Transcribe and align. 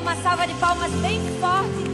uma 0.00 0.16
salva 0.16 0.46
de 0.46 0.54
palmas 0.54 0.90
bem 1.02 1.20
forte 1.38 1.84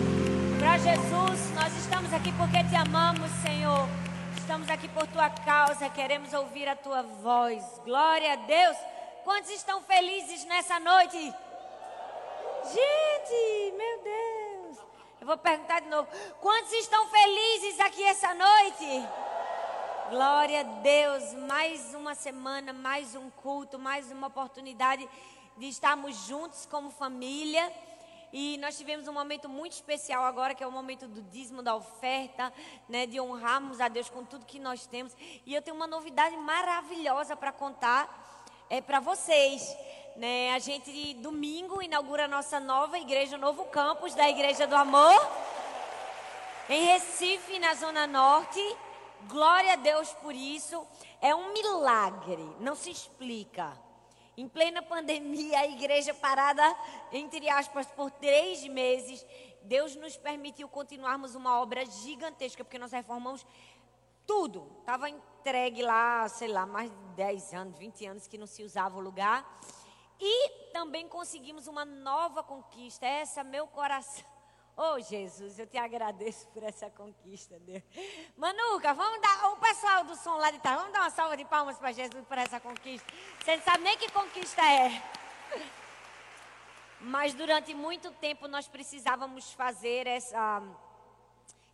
para 0.60 0.78
Jesus. 0.78 1.50
Nós 1.54 1.76
estamos 1.76 2.12
aqui 2.12 2.30
porque 2.32 2.62
te 2.62 2.76
amamos, 2.76 3.28
Senhor. 3.42 3.88
Estamos 4.36 4.70
aqui 4.70 4.86
por 4.86 5.04
tua 5.08 5.28
causa, 5.28 5.88
queremos 5.90 6.32
ouvir 6.32 6.68
a 6.68 6.76
tua 6.76 7.02
voz. 7.02 7.64
Glória 7.84 8.34
a 8.34 8.36
Deus. 8.36 8.76
Quantos 9.24 9.50
estão 9.50 9.82
felizes 9.82 10.44
nessa 10.44 10.78
noite? 10.78 11.18
Gente, 12.64 13.74
meu 13.76 14.02
Deus. 14.04 14.78
Eu 15.20 15.26
vou 15.26 15.36
perguntar 15.36 15.80
de 15.80 15.88
novo. 15.88 16.08
Quantos 16.40 16.72
estão 16.74 17.08
felizes 17.08 17.80
aqui 17.80 18.04
essa 18.04 18.32
noite? 18.34 19.08
Glória 20.10 20.60
a 20.60 20.62
Deus. 20.62 21.34
Mais 21.48 21.92
uma 21.92 22.14
semana, 22.14 22.72
mais 22.72 23.16
um 23.16 23.28
culto, 23.30 23.80
mais 23.80 24.12
uma 24.12 24.28
oportunidade 24.28 25.08
de 25.56 25.68
estarmos 25.68 26.14
juntos 26.26 26.66
como 26.70 26.88
família. 26.90 27.72
E 28.32 28.58
nós 28.58 28.76
tivemos 28.76 29.08
um 29.08 29.12
momento 29.12 29.48
muito 29.48 29.72
especial 29.72 30.24
agora, 30.24 30.54
que 30.54 30.62
é 30.62 30.66
o 30.66 30.72
momento 30.72 31.06
do 31.06 31.22
dízimo, 31.22 31.62
da 31.62 31.74
oferta, 31.74 32.52
né, 32.88 33.06
de 33.06 33.20
honrarmos 33.20 33.80
a 33.80 33.88
Deus 33.88 34.10
com 34.10 34.24
tudo 34.24 34.44
que 34.44 34.58
nós 34.58 34.86
temos. 34.86 35.16
E 35.44 35.54
eu 35.54 35.62
tenho 35.62 35.76
uma 35.76 35.86
novidade 35.86 36.36
maravilhosa 36.36 37.36
para 37.36 37.52
contar 37.52 38.26
é, 38.68 38.80
para 38.80 39.00
vocês. 39.00 39.76
Né? 40.16 40.52
A 40.52 40.58
gente, 40.58 41.14
domingo, 41.14 41.82
inaugura 41.82 42.24
a 42.24 42.28
nossa 42.28 42.58
nova 42.58 42.98
igreja, 42.98 43.36
o 43.36 43.40
novo 43.40 43.64
campus 43.66 44.14
da 44.14 44.28
Igreja 44.28 44.66
do 44.66 44.74
Amor, 44.74 45.14
em 46.68 46.84
Recife, 46.84 47.58
na 47.58 47.74
Zona 47.74 48.06
Norte. 48.06 48.60
Glória 49.28 49.74
a 49.74 49.76
Deus 49.76 50.12
por 50.14 50.34
isso. 50.34 50.86
É 51.20 51.34
um 51.34 51.52
milagre, 51.52 52.44
não 52.60 52.74
se 52.74 52.90
explica. 52.90 53.85
Em 54.36 54.46
plena 54.46 54.82
pandemia, 54.82 55.60
a 55.60 55.66
igreja 55.66 56.12
parada, 56.12 56.62
entre 57.10 57.48
aspas, 57.48 57.86
por 57.86 58.10
três 58.10 58.62
meses, 58.68 59.24
Deus 59.62 59.96
nos 59.96 60.16
permitiu 60.16 60.68
continuarmos 60.68 61.34
uma 61.34 61.58
obra 61.58 61.86
gigantesca, 61.86 62.62
porque 62.62 62.78
nós 62.78 62.92
reformamos 62.92 63.46
tudo. 64.26 64.70
Estava 64.80 65.08
entregue 65.08 65.82
lá, 65.82 66.28
sei 66.28 66.48
lá, 66.48 66.66
mais 66.66 66.90
de 66.90 66.96
10 67.14 67.54
anos, 67.54 67.78
20 67.78 68.06
anos 68.06 68.26
que 68.26 68.36
não 68.36 68.46
se 68.46 68.62
usava 68.62 68.98
o 68.98 69.00
lugar. 69.00 69.58
E 70.20 70.70
também 70.72 71.08
conseguimos 71.08 71.66
uma 71.66 71.84
nova 71.84 72.42
conquista. 72.42 73.06
Essa, 73.06 73.42
meu 73.42 73.66
coração. 73.66 74.35
Oh, 74.78 75.00
Jesus, 75.00 75.58
eu 75.58 75.66
te 75.66 75.78
agradeço 75.78 76.46
por 76.48 76.62
essa 76.62 76.90
conquista, 76.90 77.58
Deus. 77.60 77.82
Manuca, 78.36 78.92
vamos 78.92 79.22
dar, 79.22 79.50
o 79.52 79.56
pessoal 79.56 80.04
do 80.04 80.14
som 80.16 80.36
lá 80.36 80.50
de 80.50 80.58
trás, 80.58 80.76
vamos 80.76 80.92
dar 80.92 81.00
uma 81.00 81.10
salva 81.10 81.34
de 81.34 81.46
palmas 81.46 81.78
para 81.78 81.92
Jesus 81.92 82.22
por 82.26 82.36
essa 82.36 82.60
conquista. 82.60 83.10
Você 83.42 83.56
não 83.56 83.64
sabe 83.64 83.84
nem 83.84 83.96
que 83.96 84.12
conquista 84.12 84.60
é. 84.62 85.02
Mas 87.00 87.32
durante 87.32 87.72
muito 87.72 88.10
tempo 88.12 88.46
nós 88.48 88.68
precisávamos 88.68 89.50
fazer 89.54 90.06
essa, 90.06 90.62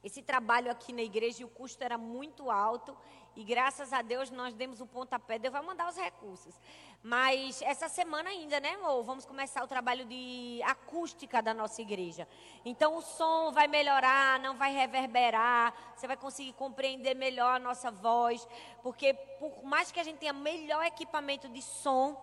esse 0.05 0.23
trabalho 0.23 0.71
aqui 0.71 0.93
na 0.93 1.03
igreja 1.03 1.43
e 1.43 1.45
o 1.45 1.49
custo 1.49 1.83
era 1.83 1.99
muito 1.99 2.53
alto. 2.53 2.97
E 3.35 3.43
graças 3.45 3.93
a 3.93 4.03
Deus 4.03 4.31
nós 4.31 4.55
demos 4.55 4.81
o 4.81 4.87
pontapé, 4.87 5.39
Deus 5.39 5.53
vai 5.53 5.63
mandar 5.63 5.89
os 5.89 5.97
recursos. 5.97 6.55
Mas 7.03 7.63
essa 7.63 7.89
semana 7.89 8.29
ainda, 8.29 8.61
né, 8.61 8.75
amor? 8.75 9.03
Vamos 9.03 9.25
começar 9.25 9.65
o 9.65 9.67
trabalho 9.67 10.05
de 10.05 10.61
acústica 10.65 11.41
da 11.41 11.55
nossa 11.55 11.81
igreja. 11.81 12.29
Então 12.65 12.97
o 12.97 13.03
som 13.03 13.51
vai 13.51 13.67
melhorar, 13.67 14.39
não 14.39 14.55
vai 14.57 14.73
reverberar, 14.73 15.75
você 15.97 16.07
vai 16.07 16.17
conseguir 16.17 16.53
compreender 16.53 17.15
melhor 17.15 17.57
a 17.57 17.59
nossa 17.59 17.91
voz. 17.91 18.47
Porque 18.83 19.15
por 19.15 19.65
mais 19.65 19.91
que 19.91 19.99
a 19.99 20.05
gente 20.05 20.19
tenha 20.19 20.33
melhor 20.33 20.85
equipamento 20.85 21.49
de 21.49 21.63
som, 21.63 22.15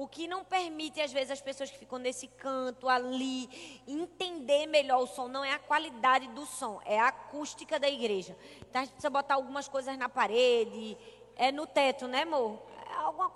o 0.00 0.08
que 0.08 0.26
não 0.26 0.42
permite, 0.42 0.98
às 0.98 1.12
vezes, 1.12 1.30
as 1.30 1.42
pessoas 1.42 1.70
que 1.70 1.76
ficam 1.76 1.98
nesse 1.98 2.26
canto 2.26 2.88
ali 2.88 3.82
entender 3.86 4.64
melhor 4.64 5.02
o 5.02 5.06
som. 5.06 5.28
Não 5.28 5.44
é 5.44 5.52
a 5.52 5.58
qualidade 5.58 6.26
do 6.28 6.46
som, 6.46 6.80
é 6.86 6.98
a 6.98 7.08
acústica 7.08 7.78
da 7.78 7.86
igreja. 7.86 8.34
Então 8.62 8.80
a 8.80 8.84
gente 8.86 8.92
precisa 8.92 9.10
botar 9.10 9.34
algumas 9.34 9.68
coisas 9.68 9.98
na 9.98 10.08
parede, 10.08 10.96
é 11.36 11.52
no 11.52 11.66
teto, 11.66 12.08
né, 12.08 12.22
amor? 12.22 12.62
É, 12.88 12.94
alguma... 12.94 13.30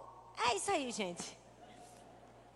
é 0.49 0.55
isso 0.55 0.71
aí, 0.71 0.91
gente. 0.91 1.37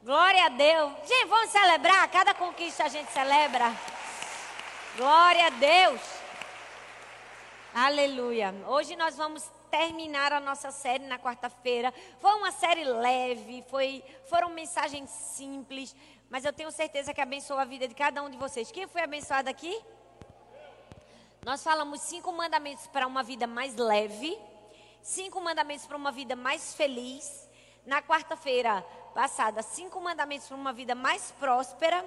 Glória 0.03 0.47
a 0.47 0.49
Deus. 0.49 0.91
Gente, 1.07 1.27
vamos 1.27 1.51
celebrar. 1.51 2.11
Cada 2.11 2.33
conquista 2.33 2.85
a 2.85 2.89
gente 2.89 3.13
celebra. 3.13 3.77
Glória 4.97 5.49
a 5.49 5.51
Deus. 5.51 6.01
Aleluia. 7.75 8.55
Hoje 8.69 8.97
nós 8.97 9.19
vamos 9.19 9.58
terminar 9.71 10.33
a 10.33 10.41
nossa 10.41 10.71
série 10.71 11.05
na 11.07 11.19
quarta-feira. 11.19 11.93
Foi 12.19 12.33
uma 12.35 12.51
série 12.53 12.85
leve, 12.85 13.65
foi, 13.69 14.03
foram 14.29 14.51
mensagens 14.51 15.09
simples, 15.11 15.95
mas 16.31 16.45
eu 16.45 16.53
tenho 16.53 16.71
certeza 16.71 17.15
que 17.15 17.21
abençoou 17.21 17.59
a 17.59 17.65
vida 17.65 17.87
de 17.87 17.95
cada 17.95 18.23
um 18.23 18.31
de 18.31 18.37
vocês. 18.37 18.71
Quem 18.71 18.87
foi 18.87 19.03
abençoado 19.03 19.49
aqui? 19.49 19.81
Nós 21.45 21.63
falamos 21.63 22.01
cinco 22.03 22.33
mandamentos 22.33 22.87
para 22.89 23.07
uma 23.07 23.23
vida 23.23 23.47
mais 23.47 23.77
leve, 23.77 24.39
cinco 25.01 25.41
mandamentos 25.41 25.87
para 25.87 25.97
uma 25.97 26.13
vida 26.13 26.37
mais 26.37 26.75
feliz. 26.75 27.49
Na 27.87 28.03
quarta-feira 28.03 28.83
passada, 29.15 29.63
cinco 29.63 29.99
mandamentos 30.01 30.47
para 30.47 30.57
uma 30.57 30.73
vida 30.73 30.95
mais 30.95 31.31
próspera. 31.33 32.05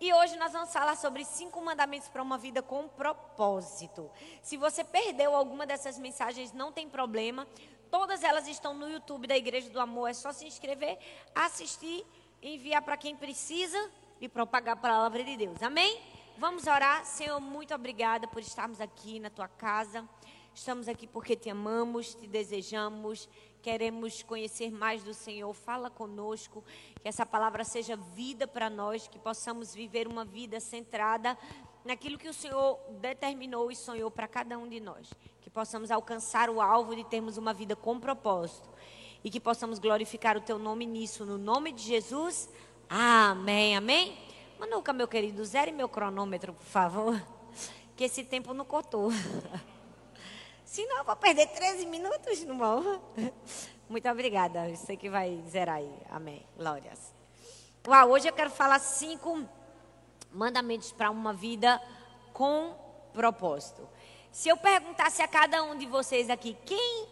E 0.00 0.14
hoje 0.14 0.34
nós 0.38 0.52
vamos 0.52 0.72
falar 0.72 0.96
sobre 0.96 1.26
cinco 1.26 1.60
mandamentos 1.62 2.08
para 2.08 2.22
uma 2.22 2.38
vida 2.38 2.62
com 2.62 2.88
propósito. 2.88 4.10
Se 4.42 4.56
você 4.56 4.82
perdeu 4.82 5.36
alguma 5.36 5.66
dessas 5.66 5.98
mensagens, 5.98 6.54
não 6.54 6.72
tem 6.72 6.88
problema. 6.88 7.46
Todas 7.90 8.24
elas 8.24 8.48
estão 8.48 8.72
no 8.72 8.88
YouTube 8.88 9.26
da 9.26 9.36
Igreja 9.36 9.68
do 9.68 9.78
Amor. 9.78 10.08
É 10.08 10.14
só 10.14 10.32
se 10.32 10.46
inscrever, 10.46 10.98
assistir, 11.34 12.06
enviar 12.40 12.80
para 12.80 12.96
quem 12.96 13.14
precisa 13.14 13.90
e 14.22 14.26
propagar 14.26 14.72
a 14.72 14.80
palavra 14.80 15.22
de 15.22 15.36
Deus. 15.36 15.62
Amém? 15.62 16.00
Vamos 16.38 16.66
orar. 16.66 17.04
Senhor, 17.04 17.38
muito 17.38 17.74
obrigada 17.74 18.26
por 18.26 18.40
estarmos 18.40 18.80
aqui 18.80 19.20
na 19.20 19.28
tua 19.28 19.48
casa. 19.48 20.08
Estamos 20.54 20.88
aqui 20.88 21.06
porque 21.06 21.36
te 21.36 21.50
amamos, 21.50 22.14
te 22.14 22.26
desejamos 22.26 23.28
queremos 23.62 24.22
conhecer 24.22 24.70
mais 24.70 25.02
do 25.02 25.14
Senhor. 25.14 25.52
Fala 25.52 25.90
conosco, 25.90 26.64
que 27.00 27.08
essa 27.08 27.24
palavra 27.24 27.64
seja 27.64 27.96
vida 27.96 28.46
para 28.46 28.68
nós, 28.68 29.06
que 29.06 29.18
possamos 29.18 29.74
viver 29.74 30.08
uma 30.08 30.24
vida 30.24 30.60
centrada 30.60 31.36
naquilo 31.84 32.18
que 32.18 32.28
o 32.28 32.34
Senhor 32.34 32.78
determinou 33.00 33.70
e 33.70 33.76
sonhou 33.76 34.10
para 34.10 34.28
cada 34.28 34.58
um 34.58 34.68
de 34.68 34.80
nós. 34.80 35.10
Que 35.40 35.50
possamos 35.50 35.90
alcançar 35.90 36.50
o 36.50 36.60
alvo 36.60 36.94
de 36.94 37.04
termos 37.04 37.36
uma 37.36 37.52
vida 37.52 37.76
com 37.76 37.98
propósito 37.98 38.68
e 39.22 39.30
que 39.30 39.40
possamos 39.40 39.78
glorificar 39.78 40.36
o 40.36 40.40
teu 40.40 40.58
nome 40.58 40.86
nisso, 40.86 41.24
no 41.24 41.38
nome 41.38 41.72
de 41.72 41.82
Jesus. 41.82 42.48
Amém, 42.88 43.76
amém. 43.76 44.18
Manuca, 44.58 44.92
meu 44.92 45.08
querido, 45.08 45.44
zere 45.44 45.72
meu 45.72 45.88
cronômetro, 45.88 46.52
por 46.52 46.66
favor, 46.66 47.22
que 47.96 48.04
esse 48.04 48.24
tempo 48.24 48.52
não 48.52 48.64
cortou. 48.64 49.10
Senão 50.70 50.98
eu 50.98 51.04
vou 51.04 51.16
perder 51.16 51.48
13 51.48 51.84
minutos 51.86 52.44
no 52.44 52.54
morro. 52.54 53.02
Muito 53.90 54.08
obrigada. 54.08 54.72
Sei 54.76 54.96
que 54.96 55.10
vai 55.10 55.42
zerar 55.48 55.78
aí. 55.78 55.92
Amém. 56.08 56.46
Glórias. 56.56 57.12
Uau, 57.84 58.10
hoje 58.10 58.28
eu 58.28 58.32
quero 58.32 58.50
falar 58.50 58.78
cinco 58.78 59.44
mandamentos 60.30 60.92
para 60.92 61.10
uma 61.10 61.32
vida 61.32 61.82
com 62.32 62.72
propósito. 63.12 63.88
Se 64.30 64.48
eu 64.48 64.56
perguntasse 64.56 65.20
a 65.22 65.26
cada 65.26 65.60
um 65.64 65.76
de 65.76 65.86
vocês 65.86 66.30
aqui, 66.30 66.56
quem, 66.64 67.08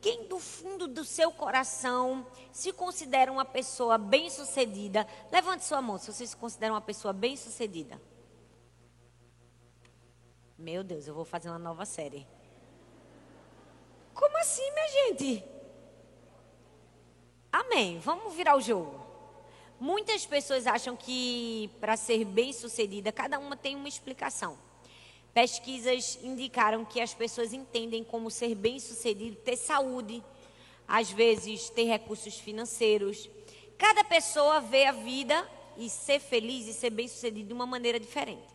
quem 0.00 0.26
do 0.26 0.38
fundo 0.38 0.88
do 0.88 1.04
seu 1.04 1.30
coração 1.30 2.26
se 2.50 2.72
considera 2.72 3.30
uma 3.30 3.44
pessoa 3.44 3.98
bem-sucedida, 3.98 5.06
levante 5.30 5.66
sua 5.66 5.82
mão 5.82 5.98
se 5.98 6.10
você 6.10 6.26
se 6.26 6.36
considera 6.38 6.72
uma 6.72 6.80
pessoa 6.80 7.12
bem-sucedida. 7.12 8.00
Meu 10.56 10.82
Deus, 10.82 11.06
eu 11.06 11.14
vou 11.14 11.26
fazer 11.26 11.50
uma 11.50 11.58
nova 11.58 11.84
série. 11.84 12.26
Como 14.14 14.38
assim, 14.38 14.62
minha 14.70 14.88
gente? 14.88 15.44
Amém. 17.52 17.98
Vamos 17.98 18.34
virar 18.34 18.56
o 18.56 18.60
jogo. 18.60 19.04
Muitas 19.78 20.24
pessoas 20.24 20.66
acham 20.66 20.96
que 20.96 21.68
para 21.80 21.96
ser 21.96 22.24
bem-sucedida, 22.24 23.12
cada 23.12 23.38
uma 23.38 23.56
tem 23.56 23.74
uma 23.74 23.88
explicação. 23.88 24.56
Pesquisas 25.32 26.18
indicaram 26.22 26.84
que 26.84 27.00
as 27.00 27.12
pessoas 27.12 27.52
entendem 27.52 28.04
como 28.04 28.30
ser 28.30 28.54
bem-sucedido 28.54 29.36
ter 29.36 29.56
saúde, 29.56 30.22
às 30.86 31.10
vezes 31.10 31.68
ter 31.70 31.84
recursos 31.84 32.38
financeiros. 32.38 33.28
Cada 33.76 34.04
pessoa 34.04 34.60
vê 34.60 34.86
a 34.86 34.92
vida 34.92 35.46
e 35.76 35.90
ser 35.90 36.20
feliz 36.20 36.68
e 36.68 36.72
ser 36.72 36.90
bem-sucedido 36.90 37.48
de 37.48 37.52
uma 37.52 37.66
maneira 37.66 37.98
diferente. 37.98 38.46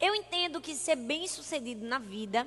Eu 0.00 0.14
entendo 0.14 0.60
que 0.60 0.74
ser 0.74 0.96
bem-sucedido 0.96 1.86
na 1.86 2.00
vida 2.00 2.46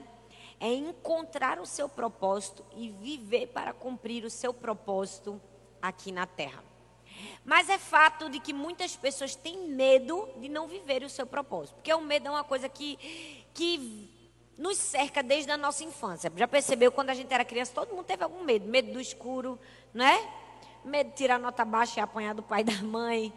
é 0.61 0.71
encontrar 0.71 1.59
o 1.59 1.65
seu 1.65 1.89
propósito 1.89 2.63
e 2.75 2.89
viver 2.89 3.47
para 3.47 3.73
cumprir 3.73 4.23
o 4.23 4.29
seu 4.29 4.53
propósito 4.53 5.41
aqui 5.81 6.11
na 6.11 6.27
terra. 6.27 6.63
Mas 7.43 7.67
é 7.67 7.79
fato 7.79 8.29
de 8.29 8.39
que 8.39 8.53
muitas 8.53 8.95
pessoas 8.95 9.35
têm 9.35 9.69
medo 9.69 10.29
de 10.37 10.47
não 10.47 10.67
viver 10.67 11.03
o 11.03 11.09
seu 11.09 11.25
propósito, 11.25 11.75
porque 11.75 11.91
o 11.91 11.99
medo 11.99 12.27
é 12.27 12.31
uma 12.31 12.43
coisa 12.43 12.69
que, 12.69 13.43
que 13.55 14.09
nos 14.55 14.77
cerca 14.77 15.23
desde 15.23 15.51
a 15.51 15.57
nossa 15.57 15.83
infância. 15.83 16.31
Já 16.35 16.47
percebeu 16.47 16.91
quando 16.91 17.09
a 17.09 17.15
gente 17.15 17.33
era 17.33 17.43
criança, 17.43 17.73
todo 17.73 17.95
mundo 17.95 18.05
teve 18.05 18.23
algum 18.23 18.43
medo, 18.43 18.69
medo 18.69 18.93
do 18.93 19.01
escuro, 19.01 19.59
não 19.91 20.05
é? 20.05 20.40
Medo 20.83 21.09
de 21.09 21.15
tirar 21.15 21.39
nota 21.39 21.63
baixa 21.63 21.99
e 21.99 22.03
apanhar 22.03 22.33
do 22.33 22.41
pai 22.41 22.61
e 22.61 22.63
da 22.65 22.81
mãe. 22.83 23.33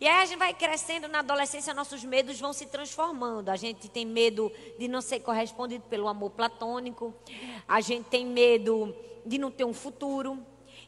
E 0.00 0.06
aí 0.06 0.22
a 0.22 0.26
gente 0.26 0.38
vai 0.38 0.52
crescendo 0.52 1.08
na 1.08 1.20
adolescência, 1.20 1.72
nossos 1.72 2.04
medos 2.04 2.38
vão 2.38 2.52
se 2.52 2.66
transformando. 2.66 3.48
A 3.48 3.56
gente 3.56 3.88
tem 3.88 4.04
medo 4.04 4.52
de 4.78 4.88
não 4.88 5.00
ser 5.00 5.20
correspondido 5.20 5.84
pelo 5.84 6.06
amor 6.06 6.30
platônico. 6.30 7.14
A 7.66 7.80
gente 7.80 8.04
tem 8.04 8.26
medo 8.26 8.94
de 9.24 9.38
não 9.38 9.50
ter 9.50 9.64
um 9.64 9.72
futuro. 9.72 10.38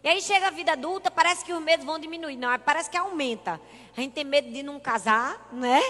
E 0.05 0.09
aí 0.09 0.21
chega 0.21 0.49
a 0.49 0.51
vida 0.51 0.73
adulta, 0.73 1.11
parece 1.11 1.45
que 1.45 1.53
os 1.53 1.63
medos 1.63 1.85
vão 1.85 1.99
diminuir. 1.99 2.37
Não, 2.37 2.57
parece 2.59 2.91
que 2.91 2.97
aumenta. 2.97 3.61
A 3.97 4.01
gente 4.01 4.13
tem 4.13 4.25
medo 4.25 4.53
de 4.53 4.63
não 4.63 4.79
casar, 4.79 5.49
né? 5.53 5.81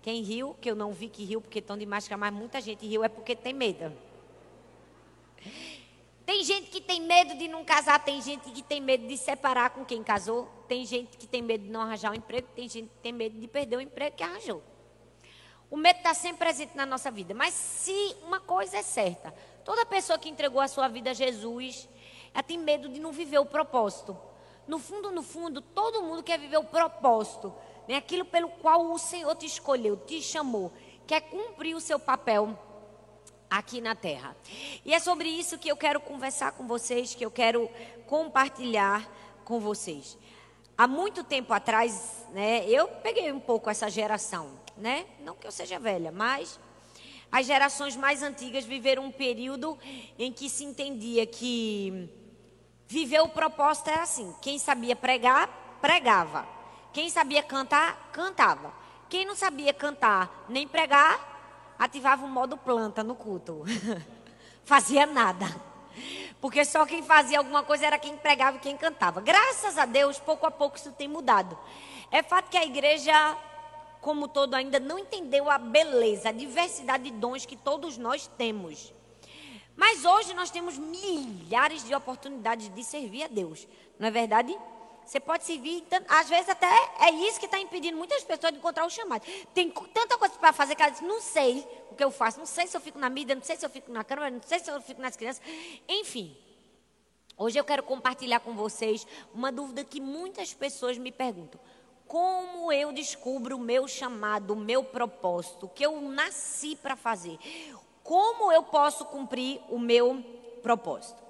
Quem 0.00 0.22
riu, 0.22 0.56
que 0.60 0.70
eu 0.70 0.74
não 0.74 0.92
vi 0.92 1.08
que 1.08 1.24
riu 1.24 1.40
porque 1.40 1.58
estão 1.58 1.76
de 1.76 1.84
máscara, 1.84 2.16
mas 2.16 2.32
muita 2.32 2.60
gente 2.60 2.86
riu 2.86 3.04
é 3.04 3.08
porque 3.08 3.36
tem 3.36 3.52
medo. 3.52 3.92
Tem 6.32 6.42
gente 6.44 6.70
que 6.70 6.80
tem 6.80 6.98
medo 6.98 7.34
de 7.34 7.46
não 7.46 7.62
casar, 7.62 8.02
tem 8.02 8.18
gente 8.22 8.50
que 8.52 8.62
tem 8.62 8.80
medo 8.80 9.06
de 9.06 9.18
separar 9.18 9.68
com 9.68 9.84
quem 9.84 10.02
casou, 10.02 10.48
tem 10.66 10.86
gente 10.86 11.18
que 11.18 11.26
tem 11.26 11.42
medo 11.42 11.64
de 11.64 11.70
não 11.70 11.82
arranjar 11.82 12.10
um 12.10 12.14
emprego, 12.14 12.48
tem 12.56 12.66
gente 12.66 12.88
que 12.88 12.96
tem 13.02 13.12
medo 13.12 13.38
de 13.38 13.46
perder 13.46 13.76
o 13.76 13.82
emprego 13.82 14.16
que 14.16 14.22
arranjou. 14.22 14.62
O 15.70 15.76
medo 15.76 15.98
está 15.98 16.14
sempre 16.14 16.38
presente 16.38 16.74
na 16.74 16.86
nossa 16.86 17.10
vida. 17.10 17.34
Mas 17.34 17.52
se 17.52 18.16
uma 18.22 18.40
coisa 18.40 18.78
é 18.78 18.82
certa, 18.82 19.30
toda 19.62 19.84
pessoa 19.84 20.18
que 20.18 20.30
entregou 20.30 20.62
a 20.62 20.68
sua 20.68 20.88
vida 20.88 21.10
a 21.10 21.12
Jesus, 21.12 21.86
ela 22.32 22.42
tem 22.42 22.56
medo 22.56 22.88
de 22.88 22.98
não 22.98 23.12
viver 23.12 23.38
o 23.38 23.44
propósito. 23.44 24.16
No 24.66 24.78
fundo, 24.78 25.10
no 25.10 25.22
fundo, 25.22 25.60
todo 25.60 26.02
mundo 26.02 26.22
quer 26.22 26.38
viver 26.38 26.56
o 26.56 26.64
propósito. 26.64 27.54
Né? 27.86 27.96
Aquilo 27.96 28.24
pelo 28.24 28.48
qual 28.48 28.90
o 28.90 28.98
Senhor 28.98 29.36
te 29.36 29.44
escolheu, 29.44 29.98
te 29.98 30.22
chamou. 30.22 30.72
Quer 31.06 31.20
cumprir 31.20 31.74
o 31.74 31.80
seu 31.80 31.98
papel 31.98 32.58
aqui 33.58 33.80
na 33.80 33.94
terra. 33.94 34.34
E 34.84 34.94
é 34.94 34.98
sobre 34.98 35.28
isso 35.28 35.58
que 35.58 35.68
eu 35.68 35.76
quero 35.76 36.00
conversar 36.00 36.52
com 36.52 36.66
vocês, 36.66 37.14
que 37.14 37.24
eu 37.24 37.30
quero 37.30 37.70
compartilhar 38.06 39.06
com 39.44 39.60
vocês. 39.60 40.16
Há 40.76 40.86
muito 40.86 41.22
tempo 41.22 41.52
atrás, 41.52 42.26
né, 42.30 42.64
eu 42.66 42.88
peguei 42.88 43.30
um 43.30 43.38
pouco 43.38 43.68
essa 43.68 43.90
geração, 43.90 44.58
né? 44.76 45.04
Não 45.20 45.36
que 45.36 45.46
eu 45.46 45.52
seja 45.52 45.78
velha, 45.78 46.10
mas 46.10 46.58
as 47.30 47.46
gerações 47.46 47.94
mais 47.94 48.22
antigas 48.22 48.64
viveram 48.64 49.04
um 49.04 49.12
período 49.12 49.78
em 50.18 50.32
que 50.32 50.48
se 50.48 50.64
entendia 50.64 51.26
que 51.26 52.08
viver 52.88 53.20
o 53.20 53.28
propósito 53.28 53.90
era 53.90 54.02
assim: 54.02 54.34
quem 54.40 54.58
sabia 54.58 54.96
pregar, 54.96 55.78
pregava. 55.80 56.48
Quem 56.92 57.08
sabia 57.08 57.42
cantar, 57.42 58.10
cantava. 58.12 58.72
Quem 59.08 59.26
não 59.26 59.34
sabia 59.34 59.72
cantar 59.72 60.46
nem 60.48 60.66
pregar, 60.66 61.31
ativava 61.84 62.24
o 62.24 62.28
modo 62.28 62.56
planta 62.56 63.02
no 63.02 63.14
culto. 63.14 63.64
fazia 64.64 65.06
nada. 65.06 65.46
Porque 66.40 66.64
só 66.64 66.86
quem 66.86 67.02
fazia 67.02 67.38
alguma 67.38 67.62
coisa 67.62 67.86
era 67.86 67.98
quem 67.98 68.16
pregava 68.16 68.56
e 68.56 68.60
quem 68.60 68.76
cantava. 68.76 69.20
Graças 69.20 69.78
a 69.78 69.84
Deus, 69.84 70.18
pouco 70.18 70.46
a 70.46 70.50
pouco 70.50 70.76
isso 70.76 70.92
tem 70.92 71.08
mudado. 71.08 71.56
É 72.10 72.22
fato 72.22 72.50
que 72.50 72.56
a 72.56 72.64
igreja, 72.64 73.36
como 74.00 74.28
todo, 74.28 74.54
ainda 74.54 74.80
não 74.80 74.98
entendeu 74.98 75.50
a 75.50 75.58
beleza, 75.58 76.28
a 76.28 76.32
diversidade 76.32 77.04
de 77.04 77.10
dons 77.10 77.46
que 77.46 77.56
todos 77.56 77.96
nós 77.98 78.26
temos. 78.26 78.92
Mas 79.76 80.04
hoje 80.04 80.34
nós 80.34 80.50
temos 80.50 80.76
milhares 80.78 81.84
de 81.84 81.94
oportunidades 81.94 82.68
de 82.68 82.84
servir 82.84 83.24
a 83.24 83.28
Deus. 83.28 83.66
Não 83.98 84.08
é 84.08 84.10
verdade? 84.10 84.56
Você 85.04 85.20
pode 85.20 85.44
servir, 85.44 85.84
às 86.08 86.28
vezes 86.28 86.48
até 86.48 86.66
é 87.00 87.10
isso 87.10 87.38
que 87.38 87.46
está 87.46 87.58
impedindo 87.58 87.96
muitas 87.96 88.22
pessoas 88.24 88.52
de 88.52 88.58
encontrar 88.58 88.86
o 88.86 88.90
chamado. 88.90 89.22
Tem 89.52 89.70
tanta 89.70 90.16
coisa 90.16 90.34
para 90.34 90.52
fazer 90.52 90.74
que 90.74 90.82
ela 90.82 90.90
diz, 90.90 91.00
não 91.00 91.20
sei 91.20 91.66
o 91.90 91.94
que 91.94 92.02
eu 92.02 92.10
faço, 92.10 92.38
não 92.38 92.46
sei 92.46 92.66
se 92.66 92.76
eu 92.76 92.80
fico 92.80 92.98
na 92.98 93.10
mídia, 93.10 93.34
não 93.34 93.42
sei 93.42 93.56
se 93.56 93.66
eu 93.66 93.70
fico 93.70 93.92
na 93.92 94.04
câmera, 94.04 94.30
não 94.30 94.42
sei 94.42 94.58
se 94.58 94.70
eu 94.70 94.80
fico 94.80 95.00
nas 95.00 95.16
crianças. 95.16 95.42
Enfim, 95.88 96.36
hoje 97.36 97.58
eu 97.58 97.64
quero 97.64 97.82
compartilhar 97.82 98.40
com 98.40 98.54
vocês 98.54 99.06
uma 99.34 99.52
dúvida 99.52 99.84
que 99.84 100.00
muitas 100.00 100.54
pessoas 100.54 100.96
me 100.96 101.12
perguntam. 101.12 101.60
Como 102.06 102.70
eu 102.72 102.92
descubro 102.92 103.56
o 103.56 103.60
meu 103.60 103.88
chamado, 103.88 104.52
o 104.52 104.56
meu 104.56 104.84
propósito, 104.84 105.66
o 105.66 105.68
que 105.68 105.84
eu 105.84 106.00
nasci 106.00 106.76
para 106.76 106.96
fazer? 106.96 107.38
Como 108.02 108.52
eu 108.52 108.62
posso 108.62 109.04
cumprir 109.06 109.60
o 109.68 109.78
meu 109.78 110.22
propósito? 110.62 111.22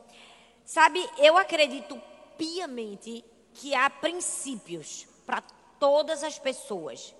Sabe, 0.65 1.09
eu 1.19 1.37
acredito 1.37 2.01
piamente 2.37 3.25
que 3.55 3.75
há 3.75 3.89
princípios 3.89 5.07
para 5.27 5.41
todas 5.79 6.23
as 6.23 6.39
pessoas. 6.39 7.15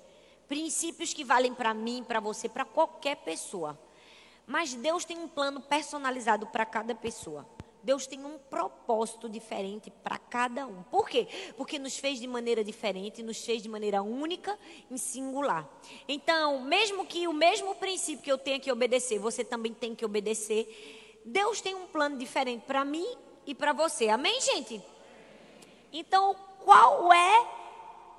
Princípios 0.49 1.13
que 1.15 1.25
valem 1.25 1.55
para 1.55 1.73
mim, 1.73 2.05
para 2.07 2.21
você, 2.21 2.49
para 2.49 2.65
qualquer 2.65 3.17
pessoa. 3.17 3.79
Mas 4.47 4.75
Deus 4.75 5.05
tem 5.05 5.19
um 5.19 5.29
plano 5.29 5.61
personalizado 5.61 6.47
para 6.47 6.67
cada 6.67 6.95
pessoa. 6.95 7.47
Deus 7.83 8.07
tem 8.07 8.25
um 8.25 8.39
propósito 8.39 9.29
diferente 9.29 9.91
para 9.91 10.17
cada 10.17 10.67
um. 10.67 10.83
Por 10.85 11.09
quê? 11.09 11.27
Porque 11.57 11.79
nos 11.79 11.97
fez 11.99 12.21
de 12.21 12.29
maneira 12.29 12.63
diferente, 12.63 13.23
nos 13.23 13.45
fez 13.45 13.61
de 13.61 13.69
maneira 13.69 14.03
única 14.03 14.57
e 14.91 14.99
singular. 14.99 15.69
Então, 16.07 16.61
mesmo 16.61 17.05
que 17.05 17.27
o 17.27 17.33
mesmo 17.33 17.75
princípio 17.75 18.23
que 18.23 18.31
eu 18.31 18.39
tenha 18.39 18.61
que 18.61 18.71
obedecer, 18.71 19.19
você 19.19 19.45
também 19.45 19.75
tem 19.75 19.95
que 19.95 20.05
obedecer. 20.05 21.21
Deus 21.25 21.61
tem 21.61 21.75
um 21.75 21.87
plano 21.87 22.17
diferente 22.17 22.63
para 22.65 22.85
mim 22.85 23.17
e 23.47 23.55
para 23.55 23.73
você. 23.73 24.09
Amém, 24.09 24.41
gente? 24.41 24.81
Então, 25.93 26.35
qual 26.65 27.13
é 27.13 27.47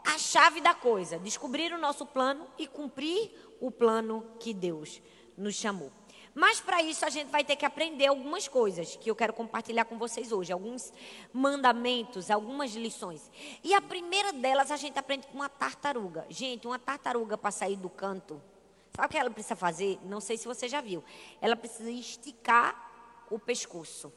a 0.05 0.17
chave 0.17 0.61
da 0.61 0.73
coisa? 0.73 1.17
Descobrir 1.17 1.73
o 1.73 1.77
nosso 1.77 2.05
plano 2.05 2.47
e 2.57 2.67
cumprir 2.67 3.31
o 3.59 3.71
plano 3.71 4.25
que 4.39 4.53
Deus 4.53 5.01
nos 5.37 5.55
chamou. 5.55 5.91
Mas 6.35 6.59
para 6.59 6.81
isso 6.81 7.05
a 7.05 7.09
gente 7.09 7.29
vai 7.29 7.43
ter 7.43 7.55
que 7.55 7.65
aprender 7.65 8.07
algumas 8.07 8.47
coisas 8.47 8.95
que 8.95 9.09
eu 9.09 9.15
quero 9.15 9.33
compartilhar 9.33 9.85
com 9.85 9.97
vocês 9.97 10.31
hoje, 10.31 10.51
alguns 10.51 10.91
mandamentos, 11.31 12.31
algumas 12.31 12.73
lições. 12.73 13.29
E 13.63 13.73
a 13.73 13.81
primeira 13.81 14.33
delas 14.33 14.71
a 14.71 14.77
gente 14.77 14.97
aprende 14.97 15.27
com 15.27 15.35
uma 15.35 15.49
tartaruga. 15.49 16.25
Gente, 16.29 16.65
uma 16.65 16.79
tartaruga 16.79 17.37
para 17.37 17.51
sair 17.51 17.75
do 17.75 17.89
canto, 17.89 18.41
sabe 18.95 19.07
o 19.07 19.09
que 19.11 19.17
ela 19.17 19.29
precisa 19.29 19.55
fazer? 19.55 19.99
Não 20.05 20.19
sei 20.19 20.37
se 20.37 20.47
você 20.47 20.67
já 20.67 20.81
viu. 20.81 21.03
Ela 21.39 21.55
precisa 21.55 21.91
esticar 21.91 22.91
o 23.29 23.37
pescoço. 23.37 24.11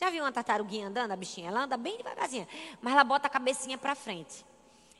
Já 0.00 0.08
viu 0.08 0.24
uma 0.24 0.32
tartaruguinha 0.32 0.88
andando, 0.88 1.10
a 1.12 1.16
bichinha? 1.16 1.48
Ela 1.48 1.64
anda 1.64 1.76
bem 1.76 1.98
devagarzinha, 1.98 2.48
mas 2.80 2.94
ela 2.94 3.04
bota 3.04 3.26
a 3.26 3.30
cabecinha 3.30 3.76
para 3.76 3.94
frente. 3.94 4.46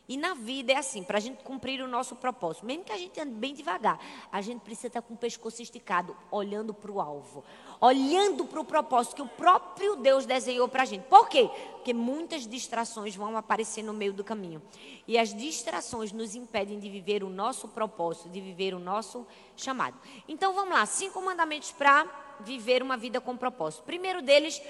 E 0.07 0.17
na 0.17 0.35
vida 0.35 0.73
é 0.73 0.77
assim, 0.77 1.03
para 1.03 1.17
a 1.17 1.21
gente 1.21 1.43
cumprir 1.43 1.81
o 1.81 1.89
nosso 1.89 2.17
propósito, 2.17 2.67
mesmo 2.67 2.85
que 2.85 2.93
a 2.93 2.99
gente 2.99 3.19
ande 3.19 3.31
bem 3.31 3.55
devagar, 3.55 3.99
a 4.31 4.43
gente 4.43 4.61
precisa 4.61 4.89
estar 4.89 5.01
com 5.01 5.15
o 5.15 5.17
pescoço 5.17 5.63
esticado, 5.63 6.15
olhando 6.31 6.75
para 6.75 6.91
o 6.91 7.01
alvo, 7.01 7.43
olhando 7.81 8.45
para 8.45 8.61
o 8.61 8.65
propósito 8.65 9.17
que 9.17 9.23
o 9.23 9.29
próprio 9.29 9.97
Deus 9.97 10.27
desenhou 10.27 10.69
para 10.69 10.83
a 10.83 10.85
gente. 10.85 11.05
Por 11.05 11.29
quê? 11.31 11.49
Porque 11.75 11.95
muitas 11.95 12.47
distrações 12.47 13.17
vão 13.17 13.37
aparecer 13.39 13.83
no 13.83 13.95
meio 13.95 14.13
do 14.13 14.25
caminho. 14.25 14.61
E 15.09 15.17
as 15.17 15.33
distrações 15.33 16.13
nos 16.13 16.35
impedem 16.35 16.79
de 16.79 16.91
viver 16.91 17.23
o 17.23 17.31
nosso 17.31 17.69
propósito, 17.69 18.29
de 18.29 18.41
viver 18.41 18.75
o 18.75 18.81
nosso 18.81 19.27
chamado. 19.57 19.97
Então 20.29 20.53
vamos 20.53 20.75
lá, 20.75 20.85
cinco 20.85 21.23
mandamentos 21.23 21.71
para 21.71 22.05
viver 22.41 22.83
uma 22.83 22.97
vida 22.97 23.21
com 23.21 23.37
propósito. 23.37 23.85
Primeiro 23.85 24.23
deles, 24.23 24.61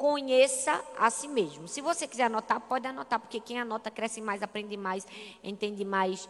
conheça 0.00 0.82
a 0.96 1.10
si 1.10 1.28
mesmo. 1.28 1.68
Se 1.68 1.82
você 1.82 2.08
quiser 2.08 2.22
anotar, 2.22 2.58
pode 2.58 2.86
anotar, 2.86 3.20
porque 3.20 3.38
quem 3.38 3.60
anota 3.60 3.90
cresce 3.90 4.18
mais, 4.22 4.42
aprende 4.42 4.74
mais, 4.74 5.06
entende 5.44 5.84
mais, 5.84 6.26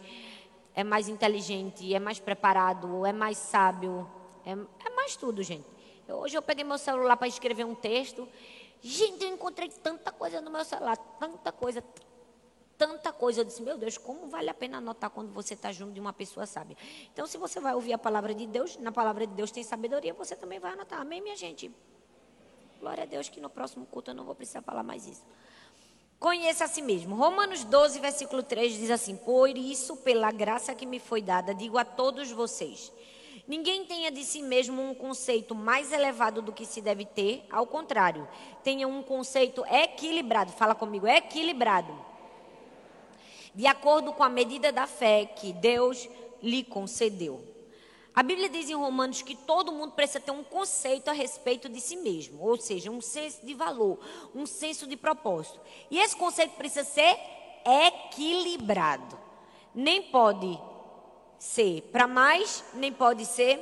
é 0.75 0.83
mais 0.83 1.07
inteligente, 1.07 1.95
é 1.95 1.97
mais 1.97 2.19
preparado, 2.19 3.05
é 3.05 3.13
mais 3.13 3.37
sábio, 3.37 4.11
é, 4.45 4.51
é 4.51 4.89
mais 4.93 5.15
tudo, 5.15 5.41
gente. 5.41 5.65
Eu, 6.05 6.17
hoje 6.17 6.37
eu 6.37 6.41
peguei 6.41 6.65
meu 6.65 6.77
celular 6.77 7.15
para 7.15 7.29
escrever 7.29 7.63
um 7.63 7.73
texto. 7.73 8.27
Gente, 8.81 9.23
eu 9.23 9.33
encontrei 9.33 9.69
tanta 9.69 10.11
coisa 10.11 10.41
no 10.41 10.51
meu 10.51 10.65
celular, 10.65 10.97
tanta 10.97 11.53
coisa, 11.53 11.81
tanta 12.77 13.13
coisa. 13.13 13.39
Eu 13.39 13.45
disse, 13.45 13.61
meu 13.61 13.77
Deus, 13.77 13.97
como 13.97 14.27
vale 14.27 14.49
a 14.49 14.53
pena 14.53 14.79
anotar 14.79 15.09
quando 15.11 15.31
você 15.31 15.53
está 15.53 15.71
junto 15.71 15.93
de 15.93 15.99
uma 16.01 16.11
pessoa 16.11 16.45
sábia? 16.45 16.75
Então, 17.13 17.25
se 17.25 17.37
você 17.37 17.61
vai 17.61 17.73
ouvir 17.73 17.93
a 17.93 17.97
palavra 17.97 18.35
de 18.35 18.45
Deus, 18.47 18.75
na 18.75 18.91
palavra 18.91 19.25
de 19.25 19.33
Deus 19.33 19.49
tem 19.49 19.63
sabedoria, 19.63 20.13
você 20.13 20.35
também 20.35 20.59
vai 20.59 20.73
anotar. 20.73 20.99
Amém, 20.99 21.21
minha 21.21 21.37
gente? 21.37 21.71
Glória 22.81 23.03
a 23.03 23.05
Deus 23.05 23.29
que 23.29 23.39
no 23.39 23.47
próximo 23.47 23.85
culto 23.85 24.09
eu 24.09 24.15
não 24.15 24.25
vou 24.25 24.33
precisar 24.33 24.63
falar 24.63 24.81
mais 24.81 25.05
isso. 25.05 25.23
Conheça 26.19 26.65
a 26.65 26.67
si 26.67 26.81
mesmo. 26.81 27.15
Romanos 27.15 27.63
12, 27.63 27.99
versículo 27.99 28.41
3 28.41 28.73
diz 28.73 28.89
assim: 28.89 29.15
Por 29.15 29.55
isso, 29.55 29.97
pela 29.97 30.31
graça 30.31 30.73
que 30.73 30.87
me 30.87 30.99
foi 30.99 31.21
dada, 31.21 31.53
digo 31.53 31.77
a 31.77 31.85
todos 31.85 32.31
vocês: 32.31 32.91
ninguém 33.47 33.85
tenha 33.85 34.09
de 34.09 34.23
si 34.23 34.41
mesmo 34.41 34.81
um 34.81 34.95
conceito 34.95 35.53
mais 35.53 35.91
elevado 35.91 36.41
do 36.41 36.51
que 36.51 36.65
se 36.65 36.81
deve 36.81 37.05
ter, 37.05 37.45
ao 37.51 37.67
contrário, 37.67 38.27
tenha 38.63 38.87
um 38.87 39.03
conceito 39.03 39.63
equilibrado. 39.67 40.51
Fala 40.51 40.73
comigo, 40.73 41.05
equilibrado. 41.05 41.93
De 43.53 43.67
acordo 43.67 44.11
com 44.11 44.23
a 44.23 44.29
medida 44.29 44.71
da 44.71 44.87
fé 44.87 45.25
que 45.25 45.53
Deus 45.53 46.09
lhe 46.41 46.63
concedeu. 46.63 47.50
A 48.13 48.21
Bíblia 48.21 48.49
diz 48.49 48.69
em 48.69 48.75
Romanos 48.75 49.21
que 49.21 49.35
todo 49.35 49.71
mundo 49.71 49.93
precisa 49.93 50.19
ter 50.19 50.31
um 50.31 50.43
conceito 50.43 51.09
a 51.09 51.13
respeito 51.13 51.69
de 51.69 51.79
si 51.79 51.95
mesmo, 51.95 52.45
ou 52.45 52.57
seja, 52.57 52.91
um 52.91 52.99
senso 52.99 53.45
de 53.45 53.53
valor, 53.53 53.99
um 54.35 54.45
senso 54.45 54.85
de 54.85 54.97
propósito. 54.97 55.59
E 55.89 55.97
esse 55.97 56.15
conceito 56.15 56.51
precisa 56.55 56.83
ser 56.83 57.17
equilibrado. 57.65 59.17
Nem 59.73 60.03
pode 60.03 60.59
ser 61.39 61.83
para 61.83 62.05
mais, 62.05 62.63
nem 62.73 62.91
pode 62.91 63.25
ser 63.25 63.57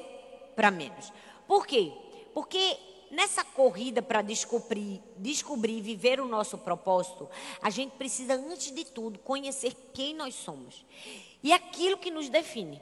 para 0.55 0.71
menos. 0.71 1.13
Por 1.47 1.67
quê? 1.67 1.93
Porque 2.33 2.77
nessa 3.11 3.43
corrida 3.43 4.01
para 4.01 4.23
descobrir, 4.23 5.01
descobrir 5.15 5.77
e 5.77 5.81
viver 5.81 6.19
o 6.19 6.27
nosso 6.27 6.57
propósito, 6.57 7.29
a 7.61 7.69
gente 7.69 7.91
precisa, 7.91 8.33
antes 8.33 8.73
de 8.73 8.83
tudo, 8.83 9.19
conhecer 9.19 9.75
quem 9.93 10.15
nós 10.15 10.33
somos 10.33 10.85
e 11.43 11.53
aquilo 11.53 11.97
que 11.97 12.09
nos 12.09 12.29
define. 12.29 12.81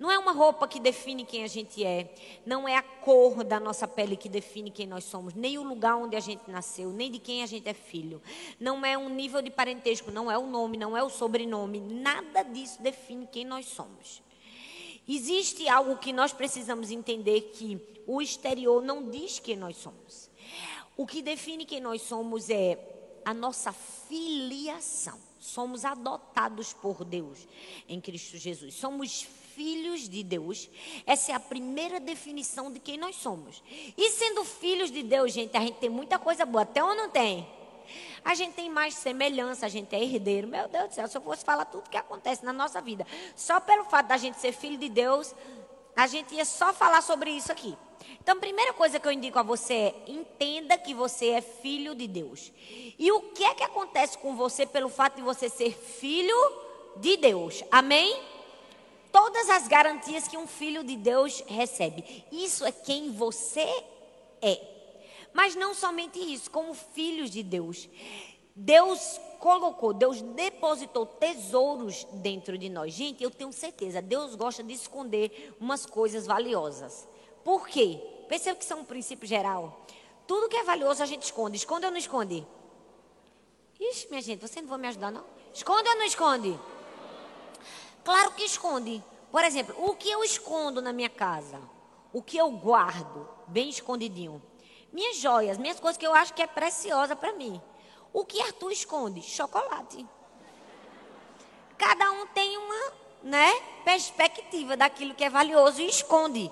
Não 0.00 0.10
é 0.10 0.18
uma 0.18 0.32
roupa 0.32 0.66
que 0.66 0.80
define 0.80 1.26
quem 1.26 1.44
a 1.44 1.46
gente 1.46 1.84
é, 1.84 2.14
não 2.46 2.66
é 2.66 2.74
a 2.74 2.82
cor 2.82 3.44
da 3.44 3.60
nossa 3.60 3.86
pele 3.86 4.16
que 4.16 4.30
define 4.30 4.70
quem 4.70 4.86
nós 4.86 5.04
somos, 5.04 5.34
nem 5.34 5.58
o 5.58 5.62
lugar 5.62 5.94
onde 5.94 6.16
a 6.16 6.20
gente 6.20 6.50
nasceu, 6.50 6.90
nem 6.90 7.10
de 7.10 7.18
quem 7.18 7.42
a 7.42 7.46
gente 7.46 7.68
é 7.68 7.74
filho. 7.74 8.22
Não 8.58 8.82
é 8.82 8.96
um 8.96 9.10
nível 9.10 9.42
de 9.42 9.50
parentesco, 9.50 10.10
não 10.10 10.30
é 10.30 10.38
o 10.38 10.46
nome, 10.46 10.78
não 10.78 10.96
é 10.96 11.02
o 11.02 11.10
sobrenome, 11.10 11.80
nada 11.80 12.42
disso 12.42 12.80
define 12.80 13.28
quem 13.30 13.44
nós 13.44 13.66
somos. 13.66 14.22
Existe 15.06 15.68
algo 15.68 15.98
que 15.98 16.14
nós 16.14 16.32
precisamos 16.32 16.90
entender 16.90 17.52
que 17.52 17.78
o 18.06 18.22
exterior 18.22 18.82
não 18.82 19.10
diz 19.10 19.38
quem 19.38 19.56
nós 19.56 19.76
somos. 19.76 20.30
O 20.96 21.06
que 21.06 21.20
define 21.20 21.66
quem 21.66 21.80
nós 21.80 22.00
somos 22.00 22.48
é 22.48 22.78
a 23.22 23.34
nossa 23.34 23.70
filiação. 23.70 25.18
Somos 25.38 25.84
adotados 25.84 26.72
por 26.72 27.04
Deus 27.04 27.46
em 27.86 28.00
Cristo 28.00 28.38
Jesus. 28.38 28.74
Somos 28.74 29.22
filhos 29.22 29.49
de 30.08 30.22
Deus. 30.22 30.68
Essa 31.06 31.32
é 31.32 31.34
a 31.34 31.40
primeira 31.40 32.00
definição 32.00 32.72
de 32.72 32.80
quem 32.80 32.96
nós 32.96 33.16
somos. 33.16 33.62
E 33.96 34.10
sendo 34.10 34.44
filhos 34.44 34.90
de 34.90 35.02
Deus, 35.02 35.32
gente, 35.32 35.56
a 35.56 35.60
gente 35.60 35.76
tem 35.76 35.90
muita 35.90 36.18
coisa 36.18 36.44
boa, 36.44 36.62
até 36.62 36.82
ou 36.82 36.94
não 36.94 37.10
tem? 37.10 37.46
A 38.24 38.34
gente 38.34 38.54
tem 38.54 38.70
mais 38.70 38.94
semelhança, 38.94 39.66
a 39.66 39.68
gente 39.68 39.94
é 39.94 40.02
herdeiro. 40.02 40.46
Meu 40.46 40.68
Deus 40.68 40.88
do 40.88 40.94
céu, 40.94 41.08
se 41.08 41.16
eu 41.16 41.22
fosse 41.22 41.44
falar 41.44 41.64
tudo 41.64 41.88
que 41.88 41.96
acontece 41.96 42.44
na 42.44 42.52
nossa 42.52 42.80
vida, 42.80 43.06
só 43.34 43.60
pelo 43.60 43.84
fato 43.84 44.06
da 44.08 44.16
gente 44.16 44.38
ser 44.38 44.52
filho 44.52 44.78
de 44.78 44.88
Deus, 44.88 45.34
a 45.96 46.06
gente 46.06 46.34
ia 46.34 46.44
só 46.44 46.72
falar 46.72 47.02
sobre 47.02 47.30
isso 47.30 47.50
aqui. 47.50 47.76
Então, 48.20 48.36
a 48.36 48.40
primeira 48.40 48.72
coisa 48.72 48.98
que 48.98 49.06
eu 49.06 49.12
indico 49.12 49.38
a 49.38 49.42
você 49.42 49.74
é: 49.74 49.94
entenda 50.06 50.76
que 50.78 50.94
você 50.94 51.30
é 51.30 51.40
filho 51.40 51.94
de 51.94 52.06
Deus. 52.06 52.52
E 52.98 53.10
o 53.12 53.20
que 53.32 53.44
é 53.44 53.54
que 53.54 53.64
acontece 53.64 54.16
com 54.18 54.36
você 54.36 54.66
pelo 54.66 54.88
fato 54.88 55.16
de 55.16 55.22
você 55.22 55.48
ser 55.48 55.72
filho 55.72 56.36
de 56.96 57.16
Deus? 57.16 57.64
Amém? 57.70 58.39
Todas 59.12 59.48
as 59.50 59.68
garantias 59.68 60.28
que 60.28 60.36
um 60.36 60.46
filho 60.46 60.82
de 60.84 60.96
Deus 60.96 61.42
recebe. 61.46 62.24
Isso 62.30 62.64
é 62.64 62.72
quem 62.72 63.12
você 63.12 63.68
é. 64.42 64.60
Mas 65.32 65.54
não 65.54 65.74
somente 65.74 66.18
isso, 66.18 66.50
como 66.50 66.74
filhos 66.74 67.30
de 67.30 67.42
Deus. 67.42 67.88
Deus 68.54 69.20
colocou, 69.38 69.92
Deus 69.92 70.20
depositou 70.20 71.06
tesouros 71.06 72.04
dentro 72.14 72.58
de 72.58 72.68
nós. 72.68 72.92
Gente, 72.92 73.22
eu 73.22 73.30
tenho 73.30 73.52
certeza, 73.52 74.02
Deus 74.02 74.34
gosta 74.34 74.62
de 74.62 74.74
esconder 74.74 75.54
umas 75.60 75.86
coisas 75.86 76.26
valiosas. 76.26 77.08
Por 77.44 77.68
quê? 77.68 78.00
Perceba 78.28 78.56
que 78.56 78.64
isso 78.64 78.72
é 78.72 78.76
um 78.76 78.84
princípio 78.84 79.26
geral. 79.26 79.80
Tudo 80.26 80.48
que 80.48 80.56
é 80.56 80.64
valioso 80.64 81.02
a 81.02 81.06
gente 81.06 81.22
esconde. 81.22 81.56
Esconde 81.56 81.86
ou 81.86 81.90
não 81.90 81.98
esconde? 81.98 82.46
Ixi, 83.80 84.08
minha 84.10 84.20
gente, 84.20 84.40
você 84.40 84.60
não 84.60 84.68
vai 84.68 84.78
me 84.78 84.88
ajudar, 84.88 85.10
não? 85.10 85.24
Esconde 85.54 85.88
ou 85.88 85.96
não 85.96 86.04
esconde? 86.04 86.58
Claro 88.10 88.32
que 88.32 88.42
esconde. 88.42 89.00
Por 89.30 89.44
exemplo, 89.44 89.72
o 89.78 89.94
que 89.94 90.10
eu 90.10 90.24
escondo 90.24 90.82
na 90.82 90.92
minha 90.92 91.08
casa? 91.08 91.60
O 92.12 92.20
que 92.20 92.36
eu 92.36 92.50
guardo 92.50 93.28
bem 93.46 93.68
escondidinho? 93.68 94.42
Minhas 94.92 95.18
joias, 95.18 95.56
minhas 95.56 95.78
coisas 95.78 95.96
que 95.96 96.04
eu 96.04 96.12
acho 96.12 96.34
que 96.34 96.42
é 96.42 96.46
preciosa 96.48 97.14
para 97.14 97.32
mim. 97.32 97.62
O 98.12 98.24
que 98.24 98.42
Arthur 98.42 98.72
esconde? 98.72 99.22
Chocolate. 99.22 100.04
Cada 101.78 102.10
um 102.10 102.26
tem 102.26 102.56
uma, 102.56 102.92
né, 103.22 103.52
perspectiva 103.84 104.76
daquilo 104.76 105.14
que 105.14 105.22
é 105.22 105.30
valioso 105.30 105.80
e 105.80 105.86
esconde. 105.86 106.50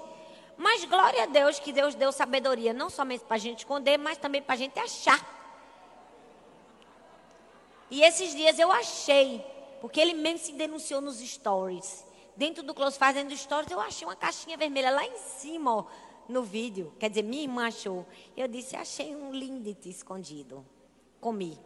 Mas 0.56 0.84
glória 0.84 1.24
a 1.24 1.26
Deus 1.26 1.58
que 1.58 1.72
Deus 1.72 1.96
deu 1.96 2.12
sabedoria, 2.12 2.72
não 2.72 2.88
somente 2.88 3.24
para 3.24 3.34
a 3.34 3.40
gente 3.40 3.58
esconder, 3.58 3.98
mas 3.98 4.16
também 4.16 4.40
para 4.40 4.54
a 4.54 4.58
gente 4.58 4.78
achar. 4.78 5.20
E 7.90 8.04
esses 8.04 8.32
dias 8.32 8.60
eu 8.60 8.70
achei 8.70 9.57
porque 9.80 10.00
ele 10.00 10.14
mesmo 10.14 10.38
se 10.38 10.52
denunciou 10.52 11.00
nos 11.00 11.18
stories. 11.18 12.04
Dentro 12.36 12.62
do 12.62 12.74
Close 12.74 12.98
fazendo 12.98 13.36
stories, 13.36 13.70
eu 13.70 13.80
achei 13.80 14.06
uma 14.06 14.16
caixinha 14.16 14.56
vermelha 14.56 14.90
lá 14.90 15.04
em 15.04 15.16
cima, 15.16 15.74
ó, 15.74 15.84
no 16.28 16.42
vídeo. 16.42 16.92
Quer 16.98 17.08
dizer, 17.08 17.22
minha 17.22 17.42
irmã 17.42 17.66
achou. 17.66 18.06
Eu 18.36 18.46
disse, 18.46 18.76
achei 18.76 19.16
um 19.16 19.32
lindete 19.32 19.88
escondido. 19.88 20.64
Comi. 21.20 21.58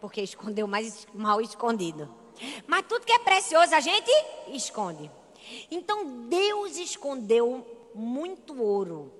Porque 0.00 0.20
escondeu 0.20 0.66
mais 0.66 1.06
mal 1.14 1.40
escondido. 1.40 2.12
Mas 2.66 2.86
tudo 2.88 3.06
que 3.06 3.12
é 3.12 3.18
precioso 3.18 3.74
a 3.74 3.80
gente 3.80 4.10
esconde. 4.48 5.10
Então 5.70 6.26
Deus 6.28 6.76
escondeu 6.76 7.64
muito 7.94 8.60
ouro, 8.60 9.12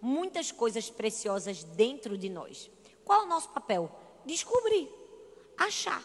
muitas 0.00 0.50
coisas 0.52 0.88
preciosas 0.88 1.64
dentro 1.64 2.16
de 2.16 2.28
nós. 2.28 2.70
Qual 3.04 3.22
é 3.22 3.24
o 3.24 3.28
nosso 3.28 3.48
papel? 3.50 3.90
Descobrir, 4.24 4.88
achar, 5.56 6.02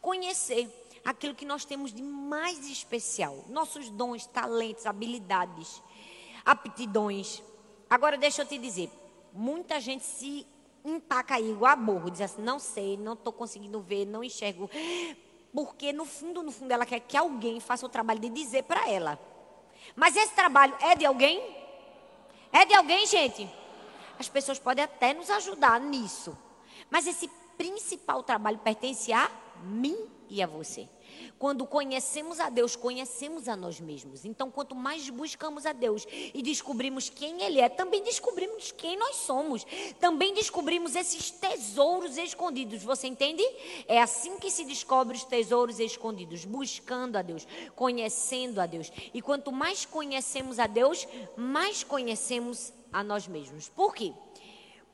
conhecer 0.00 0.68
aquilo 1.04 1.34
que 1.34 1.44
nós 1.44 1.64
temos 1.64 1.92
de 1.92 2.02
mais 2.02 2.68
especial, 2.68 3.44
nossos 3.48 3.88
dons, 3.88 4.26
talentos, 4.26 4.86
habilidades, 4.86 5.82
aptidões. 6.44 7.42
Agora 7.88 8.18
deixa 8.18 8.42
eu 8.42 8.46
te 8.46 8.58
dizer, 8.58 8.90
muita 9.32 9.80
gente 9.80 10.04
se 10.04 10.46
empaca 10.84 11.36
aí 11.36 11.50
igual 11.50 11.72
a 11.72 11.76
burro, 11.76 12.10
diz 12.10 12.20
assim, 12.20 12.42
não 12.42 12.58
sei, 12.58 12.96
não 12.96 13.12
estou 13.12 13.32
conseguindo 13.32 13.80
ver, 13.80 14.04
não 14.04 14.22
enxergo. 14.22 14.70
Porque 15.52 15.92
no 15.92 16.04
fundo, 16.04 16.42
no 16.42 16.52
fundo, 16.52 16.72
ela 16.72 16.84
quer 16.84 17.00
que 17.00 17.16
alguém 17.16 17.60
faça 17.60 17.86
o 17.86 17.88
trabalho 17.88 18.20
de 18.20 18.28
dizer 18.28 18.64
para 18.64 18.88
ela. 18.88 19.18
Mas 19.94 20.16
esse 20.16 20.34
trabalho 20.34 20.74
é 20.80 20.94
de 20.94 21.06
alguém? 21.06 21.40
É 22.52 22.64
de 22.64 22.74
alguém, 22.74 23.06
gente? 23.06 23.48
As 24.18 24.28
pessoas 24.28 24.58
podem 24.58 24.84
até 24.84 25.14
nos 25.14 25.30
ajudar 25.30 25.80
nisso. 25.80 26.36
Mas 26.90 27.06
esse 27.06 27.30
principal 27.56 28.22
trabalho 28.22 28.58
pertence 28.58 29.12
a 29.12 29.30
mim 29.62 29.96
e 30.28 30.42
a 30.42 30.46
você. 30.46 30.88
Quando 31.38 31.66
conhecemos 31.66 32.40
a 32.40 32.48
Deus, 32.48 32.74
conhecemos 32.74 33.48
a 33.48 33.56
nós 33.56 33.80
mesmos. 33.80 34.24
Então, 34.24 34.50
quanto 34.50 34.74
mais 34.74 35.08
buscamos 35.10 35.66
a 35.66 35.72
Deus 35.72 36.06
e 36.32 36.42
descobrimos 36.42 37.08
quem 37.08 37.42
Ele 37.42 37.60
é, 37.60 37.68
também 37.68 38.02
descobrimos 38.02 38.72
quem 38.72 38.96
nós 38.96 39.16
somos. 39.16 39.66
Também 40.00 40.32
descobrimos 40.32 40.96
esses 40.96 41.30
tesouros 41.30 42.16
escondidos. 42.16 42.82
Você 42.82 43.06
entende? 43.06 43.42
É 43.86 44.00
assim 44.00 44.38
que 44.38 44.50
se 44.50 44.64
descobre 44.64 45.16
os 45.16 45.24
tesouros 45.24 45.78
escondidos, 45.78 46.44
buscando 46.44 47.16
a 47.16 47.22
Deus, 47.22 47.46
conhecendo 47.74 48.60
a 48.60 48.66
Deus. 48.66 48.90
E 49.12 49.20
quanto 49.20 49.52
mais 49.52 49.84
conhecemos 49.84 50.58
a 50.58 50.66
Deus, 50.66 51.06
mais 51.36 51.84
conhecemos 51.84 52.72
a 52.92 53.04
nós 53.04 53.28
mesmos. 53.28 53.68
Por 53.68 53.94
quê? 53.94 54.12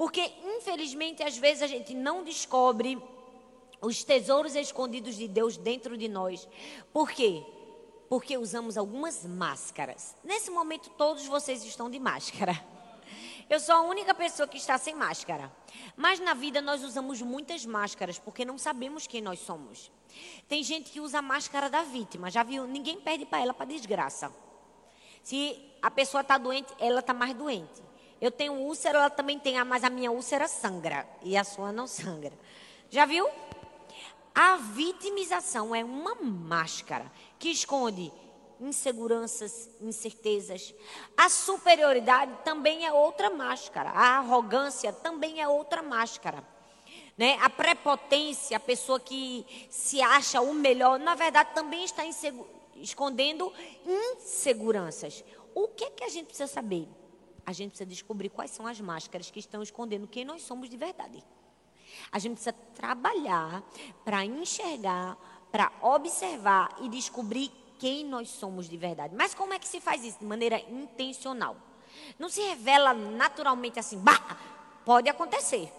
Porque, 0.03 0.33
infelizmente, 0.57 1.23
às 1.23 1.39
vezes 1.39 1.63
a 1.63 1.67
gente 1.69 1.95
não 1.95 2.25
descobre 2.25 3.01
os 3.81 4.03
tesouros 4.03 4.57
escondidos 4.57 5.15
de 5.15 5.29
Deus 5.29 5.57
dentro 5.57 5.97
de 5.97 6.09
nós. 6.09 6.49
Por 6.93 7.13
quê? 7.13 7.47
Porque 8.09 8.37
usamos 8.37 8.77
algumas 8.77 9.25
máscaras. 9.25 10.17
Nesse 10.25 10.51
momento, 10.51 10.91
todos 10.99 11.25
vocês 11.27 11.65
estão 11.65 11.89
de 11.89 12.01
máscara. 12.01 12.53
Eu 13.49 13.61
sou 13.61 13.77
a 13.77 13.83
única 13.83 14.13
pessoa 14.13 14.49
que 14.49 14.57
está 14.57 14.77
sem 14.77 14.93
máscara. 14.93 15.53
Mas 15.97 16.19
na 16.19 16.35
vida 16.35 16.61
nós 16.61 16.83
usamos 16.83 17.23
muitas 17.23 17.65
máscaras 17.65 18.19
porque 18.19 18.45
não 18.45 18.59
sabemos 18.59 19.07
quem 19.07 19.23
nós 19.23 19.39
somos. 19.39 19.89
Tem 20.49 20.65
gente 20.65 20.91
que 20.91 21.01
usa 21.01 21.21
a 21.21 21.23
máscara 21.23 21.71
da 21.71 21.85
vítima. 21.85 22.29
Já 22.29 22.43
viu? 22.43 22.67
Ninguém 22.67 23.01
pede 23.01 23.25
para 23.25 23.41
ela 23.41 23.55
para 23.55 23.67
desgraça. 23.67 24.35
Se 25.23 25.65
a 25.81 25.93
pessoa 25.93 26.23
está 26.23 26.39
doente, 26.39 26.75
ela 26.81 26.99
está 26.99 27.15
mais 27.15 27.35
doente. 27.35 27.92
Eu 28.23 28.31
tenho 28.31 28.53
úlcera, 28.53 28.99
ela 28.99 29.11
também 29.11 29.37
tem, 29.37 29.63
mas 29.65 29.83
a 29.83 29.91
minha 29.91 30.13
úlcera 30.13 30.47
sangra 30.47 31.05
e 31.25 31.37
a 31.37 31.43
sua 31.43 31.73
não 31.73 31.89
sangra. 31.89 32.33
Já 32.89 33.05
viu? 33.05 33.29
A 34.33 34.55
vitimização 34.59 35.75
é 35.75 35.85
uma 35.85 36.15
máscara 36.15 37.11
que 37.37 37.49
esconde 37.51 38.13
inseguranças, 38.61 39.69
incertezas. 39.81 40.73
A 41.17 41.29
superioridade 41.29 42.33
também 42.45 42.87
é 42.87 42.93
outra 42.93 43.29
máscara. 43.29 43.91
A 43.91 44.19
arrogância 44.19 44.93
também 44.93 45.41
é 45.41 45.49
outra 45.49 45.83
máscara. 45.83 46.47
Né? 47.19 47.37
A 47.43 47.51
prepotência, 47.51 48.57
a 48.57 48.61
pessoa 48.61 49.01
que 49.01 49.45
se 49.69 50.01
acha 50.01 50.41
o 50.41 50.55
melhor, 50.55 50.97
na 51.01 51.17
verdade 51.17 51.51
também 51.57 51.83
está 51.83 52.05
escondendo 52.77 53.53
inseguranças. 53.85 55.25
O 55.53 55.67
que, 55.67 55.87
é 55.87 55.91
que 55.91 56.05
a 56.05 56.09
gente 56.09 56.27
precisa 56.27 56.47
saber? 56.47 56.89
A 57.45 57.53
gente 57.53 57.71
precisa 57.71 57.89
descobrir 57.89 58.29
quais 58.29 58.51
são 58.51 58.67
as 58.67 58.81
máscaras 58.81 59.31
que 59.31 59.41
estão 59.41 59.63
escondendo 59.63 60.07
quem 60.07 60.25
nós 60.25 60.43
somos 60.43 60.69
de 60.69 60.77
verdade. 60.77 61.23
A 62.11 62.19
gente 62.19 62.35
precisa 62.35 62.53
trabalhar 62.75 63.63
para 64.05 64.25
enxergar, 64.25 65.17
para 65.51 65.71
observar 65.83 66.77
e 66.81 66.89
descobrir 66.89 67.51
quem 67.79 68.05
nós 68.05 68.29
somos 68.31 68.69
de 68.69 68.77
verdade. 68.77 69.15
Mas 69.15 69.35
como 69.35 69.53
é 69.53 69.59
que 69.59 69.67
se 69.67 69.81
faz 69.81 70.05
isso? 70.05 70.19
De 70.21 70.25
maneira 70.25 70.61
intencional. 70.71 71.57
Não 72.19 72.29
se 72.29 72.41
revela 72.41 72.95
naturalmente 72.95 73.79
assim, 73.79 73.99
bah, 73.99 74.39
pode 74.85 75.09
acontecer. 75.09 75.71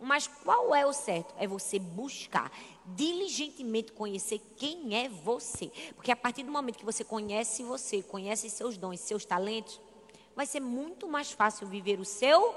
Mas 0.00 0.26
qual 0.26 0.74
é 0.74 0.84
o 0.84 0.92
certo? 0.92 1.34
É 1.38 1.46
você 1.46 1.78
buscar 1.78 2.50
diligentemente 2.84 3.92
conhecer 3.92 4.38
quem 4.56 4.96
é 4.96 5.08
você. 5.08 5.70
Porque 5.94 6.10
a 6.10 6.16
partir 6.16 6.42
do 6.42 6.50
momento 6.50 6.78
que 6.78 6.84
você 6.84 7.04
conhece 7.04 7.62
você, 7.62 8.02
conhece 8.02 8.50
seus 8.50 8.76
dons, 8.76 9.00
seus 9.00 9.24
talentos, 9.24 9.80
vai 10.34 10.46
ser 10.46 10.60
muito 10.60 11.08
mais 11.08 11.32
fácil 11.32 11.66
viver 11.66 12.00
o 12.00 12.04
seu 12.04 12.54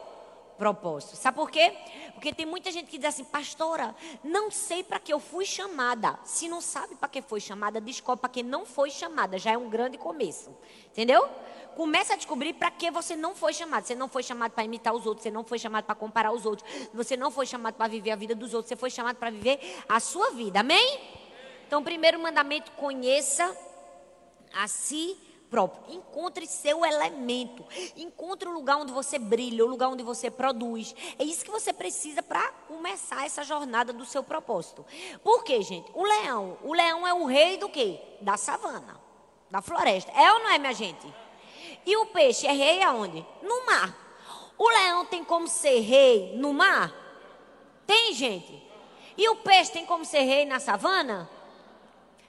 propósito. 0.58 1.16
Sabe 1.16 1.38
por 1.38 1.52
quê? 1.52 1.74
Porque 2.14 2.34
tem 2.34 2.46
muita 2.46 2.72
gente 2.72 2.90
que 2.90 2.98
diz 2.98 3.08
assim, 3.08 3.24
pastora, 3.24 3.96
não 4.24 4.50
sei 4.50 4.84
para 4.84 5.00
que 5.00 5.14
eu 5.14 5.20
fui 5.20 5.46
chamada. 5.46 6.20
Se 6.24 6.50
não 6.50 6.60
sabe 6.60 6.96
para 6.96 7.08
que 7.08 7.22
foi 7.22 7.40
chamada, 7.40 7.80
descobre 7.80 8.22
para 8.22 8.30
que 8.30 8.44
não 8.44 8.66
foi 8.66 8.90
chamada. 8.90 9.38
Já 9.38 9.52
é 9.52 9.58
um 9.58 9.70
grande 9.70 9.98
começo. 9.98 10.50
Entendeu? 10.88 11.30
Começa 11.76 12.14
a 12.14 12.18
descobrir 12.18 12.54
para 12.54 12.72
que 12.72 12.90
você 12.90 13.16
não 13.16 13.36
foi 13.36 13.54
chamado. 13.54 13.86
Você 13.86 13.94
não 13.94 14.10
foi 14.10 14.24
chamado 14.24 14.52
para 14.52 14.64
imitar 14.64 14.94
os 14.96 15.06
outros, 15.06 15.24
você 15.24 15.32
não 15.32 15.44
foi 15.44 15.60
chamado 15.60 15.86
para 15.86 15.94
comparar 15.94 16.32
os 16.32 16.46
outros, 16.46 16.68
você 16.92 17.16
não 17.16 17.30
foi 17.30 17.46
chamado 17.46 17.76
para 17.76 17.88
viver 17.88 18.12
a 18.12 18.16
vida 18.16 18.34
dos 18.34 18.54
outros, 18.56 18.70
você 18.70 18.76
foi 18.76 18.90
chamado 18.90 19.18
para 19.18 19.30
viver 19.30 19.60
a 19.88 20.00
sua 20.00 20.32
vida. 20.32 20.62
Amém? 20.62 21.00
Então, 21.68 21.84
primeiro 21.84 22.20
mandamento, 22.20 22.72
conheça 22.72 23.56
a 24.56 24.68
si 24.68 25.18
próprio. 25.50 25.96
Encontre 25.96 26.46
seu 26.46 26.86
elemento. 26.86 27.66
Encontre 27.96 28.48
o 28.48 28.52
lugar 28.52 28.78
onde 28.78 28.92
você 28.92 29.18
brilha, 29.18 29.66
o 29.66 29.68
lugar 29.68 29.90
onde 29.90 30.04
você 30.04 30.30
produz. 30.30 30.96
É 31.18 31.24
isso 31.24 31.44
que 31.44 31.52
você 31.52 31.74
precisa 31.74 32.22
para 32.22 32.52
começar 32.68 33.26
essa 33.26 33.44
jornada 33.44 33.92
do 33.92 34.06
seu 34.06 34.24
propósito. 34.24 34.86
Por 35.24 35.44
quê, 35.44 35.62
gente? 35.62 35.92
O 35.94 36.04
leão, 36.04 36.58
o 36.64 36.74
leão 36.74 37.08
é 37.08 37.14
o 37.14 37.26
rei 37.26 37.58
do 37.58 37.70
quê? 37.70 38.00
Da 38.22 38.38
savana, 38.38 39.00
da 39.50 39.62
floresta. 39.62 40.12
É 40.12 40.32
ou 40.34 40.40
não 40.40 40.52
é, 40.52 40.58
minha 40.58 40.74
gente? 40.74 41.08
E 41.86 41.96
o 41.98 42.08
peixe 42.08 42.46
é 42.46 42.52
rei 42.52 42.84
aonde? 42.84 43.26
No 43.42 43.66
mar. 43.66 43.96
O 44.58 44.70
leão 44.70 45.06
tem 45.06 45.24
como 45.24 45.48
ser 45.48 45.80
rei 45.80 46.36
no 46.36 46.54
mar? 46.54 46.94
Tem, 47.86 48.14
gente. 48.14 48.64
E 49.16 49.30
o 49.30 49.38
peixe 49.38 49.72
tem 49.72 49.86
como 49.86 50.04
ser 50.04 50.22
rei 50.22 50.46
na 50.46 50.60
savana? 50.60 51.30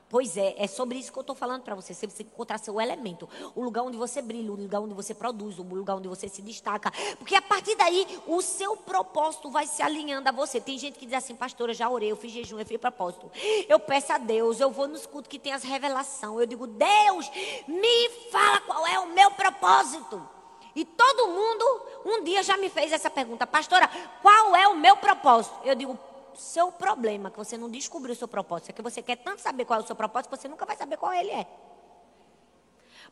Pois 0.08 0.38
é, 0.38 0.54
é 0.56 0.66
sobre 0.66 0.98
isso 0.98 1.12
que 1.12 1.18
eu 1.18 1.22
estou 1.22 1.36
falando 1.36 1.62
para 1.62 1.74
você. 1.74 1.92
Você 1.92 2.06
precisa 2.06 2.28
encontrar 2.28 2.58
seu 2.58 2.80
elemento. 2.80 3.28
O 3.54 3.62
lugar 3.62 3.82
onde 3.82 3.96
você 3.96 4.22
brilha, 4.22 4.50
o 4.50 4.56
lugar 4.56 4.80
onde 4.80 4.94
você 4.94 5.14
produz, 5.14 5.58
o 5.58 5.62
lugar 5.62 5.96
onde 5.96 6.08
você 6.08 6.28
se 6.28 6.40
destaca. 6.40 6.90
Porque 7.18 7.34
a 7.34 7.42
partir 7.42 7.76
daí, 7.76 8.06
o 8.26 8.40
seu 8.40 8.74
propósito 8.76 9.50
vai 9.50 9.66
se 9.66 9.82
alinhando 9.82 10.28
a 10.28 10.32
você. 10.32 10.60
Tem 10.60 10.78
gente 10.78 10.98
que 10.98 11.04
diz 11.04 11.14
assim, 11.14 11.34
pastora, 11.34 11.74
já 11.74 11.90
orei, 11.90 12.10
eu 12.10 12.16
fiz 12.16 12.32
jejum, 12.32 12.58
eu 12.58 12.64
fiz 12.64 12.78
propósito. 12.78 13.30
Eu 13.68 13.78
peço 13.78 14.12
a 14.12 14.18
Deus, 14.18 14.60
eu 14.60 14.70
vou 14.70 14.88
nos 14.88 15.04
cultos 15.04 15.28
que 15.28 15.38
tem 15.38 15.52
as 15.52 15.62
revelações. 15.62 16.40
Eu 16.40 16.46
digo, 16.46 16.66
Deus, 16.66 17.30
me 17.66 18.08
fala 18.30 18.60
qual 18.62 18.86
é 18.86 18.98
o 19.00 19.08
meu 19.08 19.30
propósito. 19.32 20.26
E 20.74 20.84
todo 20.84 21.28
mundo 21.28 21.82
um 22.04 22.24
dia 22.24 22.42
já 22.42 22.56
me 22.56 22.68
fez 22.68 22.92
essa 22.92 23.10
pergunta, 23.10 23.46
pastora, 23.46 23.90
qual 24.22 24.54
é 24.54 24.68
o 24.68 24.76
meu 24.76 24.96
propósito? 24.96 25.54
Eu 25.64 25.74
digo, 25.74 25.98
seu 26.40 26.70
problema, 26.70 27.30
que 27.30 27.36
você 27.36 27.56
não 27.56 27.68
descobriu 27.68 28.12
o 28.12 28.16
seu 28.16 28.28
propósito, 28.28 28.70
é 28.70 28.72
que 28.72 28.82
você 28.82 29.02
quer 29.02 29.16
tanto 29.16 29.42
saber 29.42 29.64
qual 29.64 29.80
é 29.80 29.82
o 29.82 29.86
seu 29.86 29.96
propósito, 29.96 30.30
que 30.30 30.36
você 30.36 30.48
nunca 30.48 30.64
vai 30.64 30.76
saber 30.76 30.96
qual 30.96 31.12
ele 31.12 31.30
é. 31.30 31.46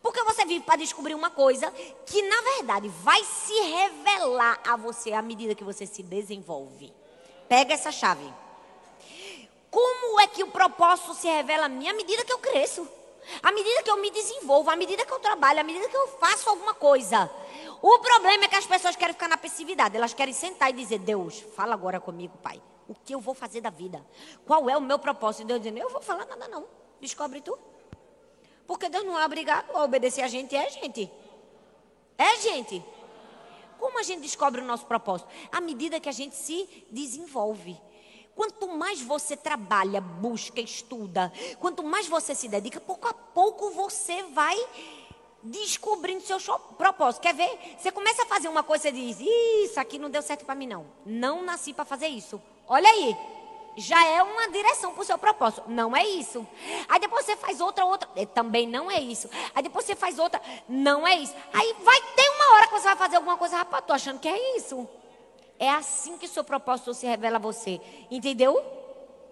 Porque 0.03 0.23
você 0.23 0.45
vive 0.45 0.65
para 0.65 0.77
descobrir 0.77 1.15
uma 1.15 1.31
coisa 1.31 1.71
que, 2.07 2.23
na 2.23 2.41
verdade, 2.43 2.89
vai 2.89 3.23
se 3.25 3.55
revelar 3.55 4.61
a 4.67 4.77
você 4.77 5.13
à 5.13 5.23
medida 5.23 5.55
que 5.55 5.65
você 5.65 5.87
se 5.87 6.03
desenvolve. 6.03 6.93
Pega 7.49 7.75
essa 7.75 7.91
chave. 7.91 8.33
Como 9.71 10.21
é 10.21 10.27
que 10.27 10.45
o 10.45 10.51
propósito 10.51 11.15
se 11.15 11.27
revela 11.27 11.67
a 11.67 11.69
mim? 11.69 11.89
À 11.89 11.95
medida 11.95 12.25
que 12.25 12.33
eu 12.33 12.39
cresço. 12.39 12.89
À 13.43 13.51
medida 13.51 13.83
que 13.83 13.91
eu 13.91 13.97
me 13.97 14.11
desenvolvo, 14.11 14.71
à 14.71 14.77
medida 14.77 15.05
que 15.05 15.13
eu 15.13 15.19
trabalho, 15.19 15.61
à 15.61 15.65
medida 15.65 15.89
que 15.89 15.97
eu 15.97 16.07
faço 16.19 16.49
alguma 16.49 16.75
coisa. 16.75 17.29
O 17.83 17.99
problema 17.99 18.45
é 18.45 18.49
que 18.49 18.55
as 18.55 18.67
pessoas 18.67 18.95
querem 18.95 19.15
ficar 19.15 19.29
na 19.29 19.37
passividade. 19.37 19.97
Elas 19.97 20.15
querem 20.15 20.33
sentar 20.33 20.71
e 20.71 20.73
dizer: 20.73 21.01
Deus, 21.01 21.45
fala 21.57 21.75
agora 21.75 22.01
comigo, 22.01 22.39
Pai. 22.39 22.63
O 22.89 22.95
que 22.95 23.15
eu 23.15 23.21
vou 23.21 23.35
fazer 23.35 23.61
da 23.61 23.71
vida? 23.71 24.05
Qual 24.47 24.71
é 24.71 24.77
o 24.77 24.81
meu 24.81 24.99
propósito? 24.99 25.47
Deus 25.47 25.61
dizendo, 25.61 25.79
eu 25.79 25.91
vou 25.91 26.01
falar 26.01 26.25
nada 26.27 26.47
não. 26.49 26.67
Descobre 27.01 27.41
tu. 27.41 27.59
Porque 28.67 28.89
Deus 28.89 29.05
não 29.05 29.19
é 29.19 29.25
obrigado 29.25 29.75
a 29.75 29.85
obedecer 29.85 30.23
a 30.23 30.29
gente, 30.29 30.55
é 30.55 30.69
gente. 30.71 31.11
É 32.19 32.37
gente. 32.37 32.85
Como 33.79 33.99
a 33.99 34.03
gente 34.03 34.23
descobre 34.23 34.61
o 34.61 34.65
nosso 34.65 34.87
propósito? 34.87 35.29
À 35.53 35.61
medida 35.61 36.01
que 36.01 36.09
a 36.09 36.13
gente 36.13 36.35
se 36.35 36.87
desenvolve. 36.91 37.79
Quanto 38.35 38.69
mais 38.69 39.01
você 39.01 39.37
trabalha, 39.37 40.01
busca, 40.01 40.61
estuda, 40.61 41.33
quanto 41.59 41.83
mais 41.83 42.07
você 42.07 42.35
se 42.35 42.49
dedica, 42.49 42.79
pouco 42.79 43.09
a 43.09 43.15
pouco 43.15 43.71
você 43.71 44.23
vai 44.25 44.57
descobrindo 45.43 46.23
seu 46.23 46.39
propósito. 46.77 47.23
Quer 47.23 47.35
ver? 47.35 47.77
Você 47.79 47.91
começa 47.91 48.25
a 48.25 48.27
fazer 48.27 48.49
uma 48.49 48.63
coisa 48.63 48.89
e 48.91 48.93
diz: 48.93 49.19
Isso 49.21 49.81
aqui 49.81 49.99
não 49.99 50.11
deu 50.11 50.21
certo 50.21 50.45
para 50.45 50.55
mim, 50.55 50.67
não. 50.67 50.87
Não 51.05 51.43
nasci 51.43 51.73
para 51.73 51.85
fazer 51.85 52.09
isso. 52.09 52.41
Olha 52.69 52.89
aí. 52.89 53.17
Já 53.79 54.07
é 54.07 54.23
uma 54.23 54.49
direção 54.49 54.95
para 54.95 55.03
o 55.03 55.05
seu 55.05 55.19
propósito. 55.19 55.65
Não 55.69 55.95
é 55.95 56.03
isso. 56.07 56.47
Aí 56.89 56.99
depois 56.99 57.27
você 57.27 57.37
faz 57.37 57.61
outra, 57.61 57.85
outra. 57.85 58.09
Também 58.27 58.67
não 58.67 58.91
é 58.91 58.99
isso. 58.99 59.29
Aí 59.55 59.63
depois 59.63 59.85
você 59.85 59.95
faz 59.95 60.19
outra. 60.19 60.41
Não 60.67 61.07
é 61.07 61.17
isso. 61.17 61.35
Aí 61.53 61.77
vai 61.81 62.01
ter 62.15 62.31
uma 62.31 62.55
hora 62.55 62.67
que 62.69 62.73
você 62.73 62.85
vai 62.89 62.97
fazer 62.97 63.17
alguma 63.17 63.37
coisa. 63.37 63.59
Rapaz, 63.59 63.85
tô 63.87 63.93
achando 63.93 64.19
que 64.19 64.29
é 64.29 64.57
isso. 64.57 64.89
É 65.59 65.69
assim 65.69 66.17
que 66.17 66.25
o 66.25 66.29
seu 66.29 66.43
propósito 66.43 66.95
se 66.95 67.07
revela 67.07 67.37
a 67.37 67.41
você. 67.41 67.79
Entendeu? 68.11 68.63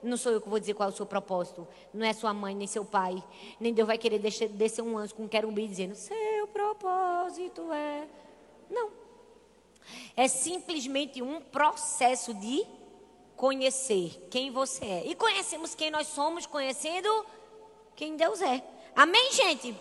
Não 0.03 0.19
sou 0.19 0.33
eu 0.33 0.41
que 0.43 0.49
vou 0.49 0.61
dizer 0.61 0.75
qual 0.75 0.91
é 0.91 0.93
o 0.93 0.95
seu 0.95 1.07
propósito. 1.07 1.67
Não 1.93 2.05
é 2.05 2.13
sua 2.13 2.35
mãe, 2.35 2.55
nem 2.55 2.67
seu 2.67 2.85
pai. 2.85 3.25
Nem 3.59 3.73
Deus 3.73 3.87
vai 3.87 3.97
querer 3.97 4.19
descer, 4.19 4.51
descer 4.51 4.83
um 4.83 4.99
anjo 4.99 5.15
com 5.15 5.23
um 5.23 5.29
querubim 5.29 5.67
dizendo: 5.67 5.95
Seu 5.95 6.47
propósito 6.49 7.73
é. 7.73 8.07
Não. 8.69 8.91
É 10.15 10.29
simplesmente 10.29 11.23
um 11.23 11.41
processo 11.41 12.35
de 12.35 12.67
conhecer 13.37 14.29
quem 14.31 14.51
você 14.51 14.85
é. 14.85 15.07
E 15.07 15.15
conhecemos 15.15 15.75
quem 15.75 15.91
nós 15.91 16.07
somos, 16.07 16.47
conhecendo 16.47 17.27
quem 17.97 18.17
Deus 18.17 18.41
é. 18.41 18.63
Amém, 18.95 19.33
gente? 19.33 19.75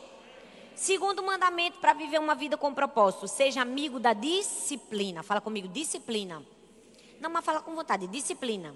Segundo 0.76 1.22
mandamento 1.22 1.80
para 1.80 1.94
viver 1.94 2.20
uma 2.20 2.36
vida 2.36 2.58
com 2.58 2.74
propósito: 2.74 3.28
seja 3.28 3.62
amigo 3.62 4.00
da 4.00 4.14
disciplina. 4.14 5.24
Fala 5.24 5.40
comigo, 5.40 5.68
disciplina. 5.68 6.44
Não, 7.20 7.30
mas 7.30 7.46
fala 7.46 7.62
com 7.62 7.76
vontade, 7.76 8.08
disciplina. 8.08 8.76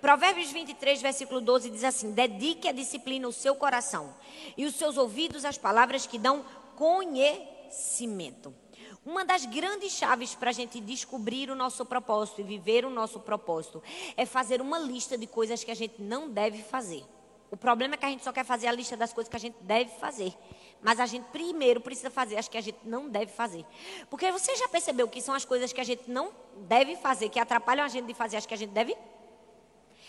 Provérbios 0.00 0.50
23, 0.50 1.00
versículo 1.00 1.40
12 1.40 1.70
diz 1.70 1.84
assim: 1.84 2.12
Dedique 2.12 2.68
a 2.68 2.72
disciplina 2.72 3.26
o 3.26 3.32
seu 3.32 3.54
coração 3.54 4.14
e 4.56 4.66
os 4.66 4.74
seus 4.74 4.98
ouvidos 4.98 5.44
às 5.44 5.56
palavras 5.56 6.06
que 6.06 6.18
dão 6.18 6.44
conhecimento. 6.76 8.54
Uma 9.04 9.24
das 9.24 9.44
grandes 9.44 9.92
chaves 9.92 10.34
para 10.34 10.50
a 10.50 10.52
gente 10.52 10.80
descobrir 10.80 11.50
o 11.50 11.54
nosso 11.54 11.84
propósito 11.84 12.40
e 12.40 12.44
viver 12.44 12.86
o 12.86 12.90
nosso 12.90 13.20
propósito 13.20 13.82
é 14.16 14.24
fazer 14.24 14.62
uma 14.62 14.78
lista 14.78 15.18
de 15.18 15.26
coisas 15.26 15.62
que 15.62 15.70
a 15.70 15.74
gente 15.74 16.00
não 16.00 16.30
deve 16.30 16.62
fazer. 16.62 17.04
O 17.50 17.56
problema 17.56 17.94
é 17.94 17.96
que 17.96 18.06
a 18.06 18.08
gente 18.08 18.24
só 18.24 18.32
quer 18.32 18.44
fazer 18.44 18.66
a 18.66 18.72
lista 18.72 18.96
das 18.96 19.12
coisas 19.12 19.30
que 19.30 19.36
a 19.36 19.40
gente 19.40 19.56
deve 19.60 19.90
fazer. 20.00 20.34
Mas 20.82 20.98
a 20.98 21.06
gente 21.06 21.24
primeiro 21.26 21.80
precisa 21.80 22.10
fazer 22.10 22.36
as 22.36 22.48
que 22.48 22.56
a 22.56 22.60
gente 22.60 22.78
não 22.82 23.08
deve 23.08 23.30
fazer. 23.30 23.64
Porque 24.08 24.32
você 24.32 24.56
já 24.56 24.66
percebeu 24.68 25.06
que 25.06 25.20
são 25.20 25.34
as 25.34 25.44
coisas 25.44 25.72
que 25.72 25.80
a 25.80 25.84
gente 25.84 26.10
não 26.10 26.32
deve 26.66 26.96
fazer, 26.96 27.28
que 27.28 27.38
atrapalham 27.38 27.84
a 27.84 27.88
gente 27.88 28.06
de 28.06 28.14
fazer 28.14 28.38
as 28.38 28.46
que 28.46 28.54
a 28.54 28.56
gente 28.56 28.70
deve? 28.70 28.96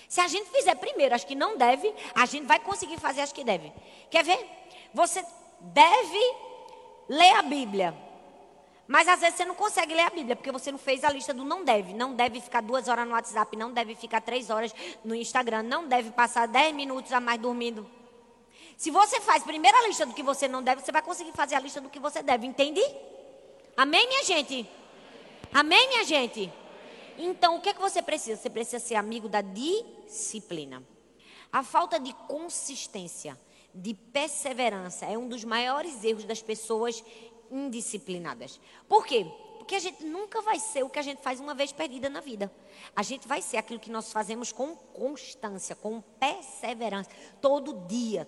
Se 0.08 0.21
a 0.21 0.27
gente 0.27 0.49
fizer 0.49 0.75
primeiro 0.75 1.13
as 1.13 1.23
que 1.23 1.36
não 1.36 1.58
deve, 1.58 1.93
a 2.15 2.25
gente 2.25 2.45
vai 2.45 2.60
conseguir 2.60 2.97
fazer 2.97 3.21
as 3.21 3.34
que 3.34 3.43
deve. 3.43 3.71
Quer 4.10 4.23
ver? 4.23 4.43
Você 4.93 5.23
deve 5.60 6.36
ler 7.10 7.36
a 7.36 7.41
Bíblia. 7.41 8.05
Mas 8.88 9.08
às 9.08 9.19
vezes 9.19 9.36
você 9.36 9.45
não 9.45 9.56
consegue 9.56 9.93
ler 9.93 10.04
a 10.04 10.10
Bíblia, 10.10 10.36
porque 10.36 10.52
você 10.52 10.71
não 10.71 10.78
fez 10.78 11.04
a 11.04 11.10
lista 11.10 11.34
do 11.34 11.43
não 11.43 11.63
deve. 11.63 11.93
Não 11.93 12.13
deve 12.13 12.39
ficar 12.39 12.62
duas 12.62 12.88
horas 12.88 13.08
no 13.08 13.13
WhatsApp, 13.13 13.58
não 13.58 13.71
deve 13.71 13.95
ficar 13.95 14.21
três 14.21 14.50
horas 14.50 14.74
no 15.04 15.15
Instagram, 15.15 15.63
não 15.63 15.88
deve 15.88 16.12
passar 16.12 16.48
dez 16.48 16.74
minutos 16.74 17.12
a 17.12 17.19
mais 17.19 17.39
dormindo. 17.39 17.89
Se 18.78 18.91
você 18.91 19.19
faz 19.21 19.43
primeiro 19.43 19.76
a 19.78 19.88
lista 19.88 20.06
do 20.06 20.13
que 20.13 20.21
você 20.21 20.48
não 20.48 20.62
deve, 20.62 20.82
você 20.82 20.91
vai 20.91 21.02
conseguir 21.02 21.32
fazer 21.32 21.56
a 21.56 21.60
lista 21.60 21.82
do 21.82 21.89
que 21.89 22.00
você 22.00 22.21
deve, 22.21 22.45
entende? 22.45 22.82
Amém, 23.76 24.08
minha 24.08 24.24
gente? 24.24 24.69
Amém, 25.54 25.88
minha 25.88 26.04
gente? 26.04 26.52
Então, 27.17 27.56
o 27.56 27.62
que 27.62 27.69
é 27.69 27.74
que 27.74 27.82
você 27.82 28.02
precisa? 28.02 28.39
Você 28.39 28.50
precisa 28.50 28.80
ser 28.80 28.95
amigo 28.95 29.30
da 29.30 29.41
disciplina. 29.41 30.84
A 31.52 31.63
falta 31.63 31.98
de 31.98 32.13
consistência, 32.28 33.39
de 33.74 33.93
perseverança, 33.93 35.06
é 35.06 35.17
um 35.17 35.28
dos 35.28 35.43
maiores 35.45 36.04
erros 36.04 36.26
das 36.26 36.41
pessoas 36.41 37.02
indisciplinadas. 37.51 38.60
Por 38.88 39.05
quê? 39.05 39.25
Porque 39.58 39.75
a 39.75 39.79
gente 39.79 40.03
nunca 40.03 40.41
vai 40.41 40.60
ser 40.60 40.84
o 40.84 40.89
que 40.89 40.99
a 40.99 41.01
gente 41.01 41.21
faz 41.21 41.39
uma 41.39 41.55
vez 41.55 41.71
perdida 41.71 42.10
na 42.10 42.19
vida. 42.19 42.51
A 42.95 43.01
gente 43.01 43.27
vai 43.27 43.41
ser 43.41 43.58
aquilo 43.58 43.79
que 43.79 43.89
nós 43.89 44.12
fazemos 44.12 44.51
com 44.51 44.75
constância, 44.75 45.75
com 45.75 46.01
perseverança, 46.19 47.10
todo 47.41 47.86
dia. 47.88 48.27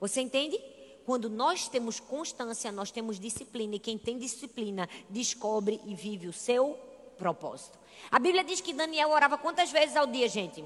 Você 0.00 0.20
entende? 0.20 0.58
Quando 1.04 1.28
nós 1.28 1.68
temos 1.68 2.00
constância, 2.00 2.72
nós 2.72 2.90
temos 2.90 3.20
disciplina. 3.20 3.76
E 3.76 3.78
quem 3.78 3.98
tem 3.98 4.18
disciplina 4.18 4.88
descobre 5.10 5.80
e 5.84 5.94
vive 5.94 6.28
o 6.28 6.32
seu 6.32 6.78
propósito. 7.18 7.78
A 8.10 8.18
Bíblia 8.18 8.42
diz 8.42 8.60
que 8.60 8.72
Daniel 8.72 9.10
orava 9.10 9.36
quantas 9.36 9.70
vezes 9.70 9.96
ao 9.96 10.06
dia, 10.06 10.28
gente? 10.28 10.64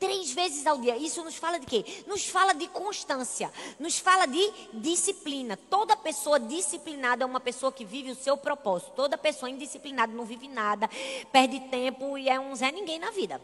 Três 0.00 0.32
vezes 0.32 0.66
ao 0.66 0.78
dia. 0.78 0.96
Isso 0.96 1.22
nos 1.22 1.36
fala 1.36 1.60
de 1.60 1.66
quê? 1.66 1.84
Nos 2.06 2.26
fala 2.26 2.54
de 2.54 2.66
constância, 2.68 3.52
nos 3.78 3.98
fala 3.98 4.24
de 4.24 4.50
disciplina. 4.72 5.58
Toda 5.68 5.94
pessoa 5.94 6.40
disciplinada 6.40 7.22
é 7.22 7.26
uma 7.26 7.38
pessoa 7.38 7.70
que 7.70 7.84
vive 7.84 8.10
o 8.10 8.14
seu 8.14 8.34
propósito. 8.34 8.92
Toda 8.96 9.18
pessoa 9.18 9.50
indisciplinada 9.50 10.10
não 10.10 10.24
vive 10.24 10.48
nada, 10.48 10.88
perde 11.30 11.60
tempo 11.68 12.16
e 12.16 12.30
é 12.30 12.40
um 12.40 12.56
Zé 12.56 12.72
Ninguém 12.72 12.98
na 12.98 13.10
vida. 13.10 13.42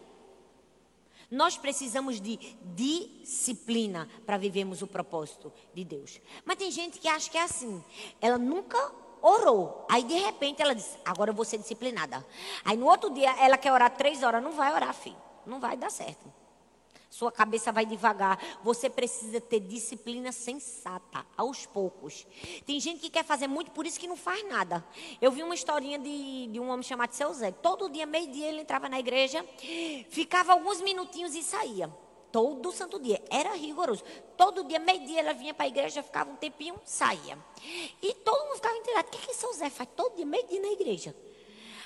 Nós 1.30 1.58
precisamos 1.58 2.22
de 2.22 2.38
disciplina 2.74 4.08
para 4.24 4.38
vivermos 4.38 4.80
o 4.80 4.86
propósito 4.86 5.52
de 5.74 5.84
Deus. 5.84 6.22
Mas 6.42 6.56
tem 6.56 6.70
gente 6.70 6.98
que 6.98 7.08
acha 7.08 7.28
que 7.28 7.36
é 7.36 7.42
assim. 7.42 7.84
Ela 8.18 8.38
nunca 8.38 8.78
orou. 9.20 9.84
Aí 9.90 10.04
de 10.04 10.14
repente 10.14 10.62
ela 10.62 10.74
diz: 10.74 10.96
Agora 11.04 11.32
eu 11.32 11.34
vou 11.34 11.44
ser 11.44 11.58
disciplinada. 11.58 12.24
Aí 12.64 12.78
no 12.78 12.86
outro 12.86 13.10
dia 13.10 13.30
ela 13.44 13.58
quer 13.58 13.72
orar 13.72 13.94
três 13.94 14.22
horas. 14.22 14.42
Não 14.42 14.52
vai 14.52 14.72
orar, 14.72 14.94
filho. 14.94 15.16
Não 15.44 15.60
vai 15.60 15.76
dar 15.76 15.90
certo. 15.90 16.45
Sua 17.08 17.30
cabeça 17.30 17.72
vai 17.72 17.86
devagar. 17.86 18.38
Você 18.62 18.90
precisa 18.90 19.40
ter 19.40 19.60
disciplina 19.60 20.32
sensata, 20.32 21.24
aos 21.36 21.66
poucos. 21.66 22.26
Tem 22.66 22.78
gente 22.80 23.00
que 23.00 23.10
quer 23.10 23.24
fazer 23.24 23.46
muito, 23.46 23.70
por 23.70 23.86
isso 23.86 23.98
que 23.98 24.06
não 24.06 24.16
faz 24.16 24.46
nada. 24.48 24.84
Eu 25.20 25.30
vi 25.30 25.42
uma 25.42 25.54
historinha 25.54 25.98
de, 25.98 26.48
de 26.48 26.60
um 26.60 26.68
homem 26.68 26.82
chamado 26.82 27.12
Seu 27.12 27.32
Zé. 27.32 27.50
Todo 27.50 27.88
dia, 27.88 28.06
meio-dia, 28.06 28.48
ele 28.48 28.60
entrava 28.60 28.88
na 28.88 28.98
igreja, 28.98 29.44
ficava 30.10 30.52
alguns 30.52 30.80
minutinhos 30.80 31.34
e 31.34 31.42
saía. 31.42 31.90
Todo 32.32 32.70
santo 32.72 32.98
dia. 33.00 33.22
Era 33.30 33.54
rigoroso. 33.54 34.04
Todo 34.36 34.64
dia, 34.64 34.78
meio-dia, 34.78 35.20
ela 35.20 35.32
vinha 35.32 35.54
para 35.54 35.64
a 35.64 35.68
igreja, 35.68 36.02
ficava 36.02 36.30
um 36.30 36.36
tempinho, 36.36 36.78
saía. 36.84 37.38
E 38.02 38.12
todo 38.14 38.44
mundo 38.44 38.56
ficava 38.56 38.76
intrigado. 38.76 39.08
O 39.08 39.10
que, 39.10 39.26
que 39.26 39.34
Seu 39.34 39.52
Zé 39.54 39.70
faz 39.70 39.88
todo 39.96 40.16
dia, 40.16 40.26
meio-dia 40.26 40.60
na 40.60 40.68
igreja? 40.68 41.16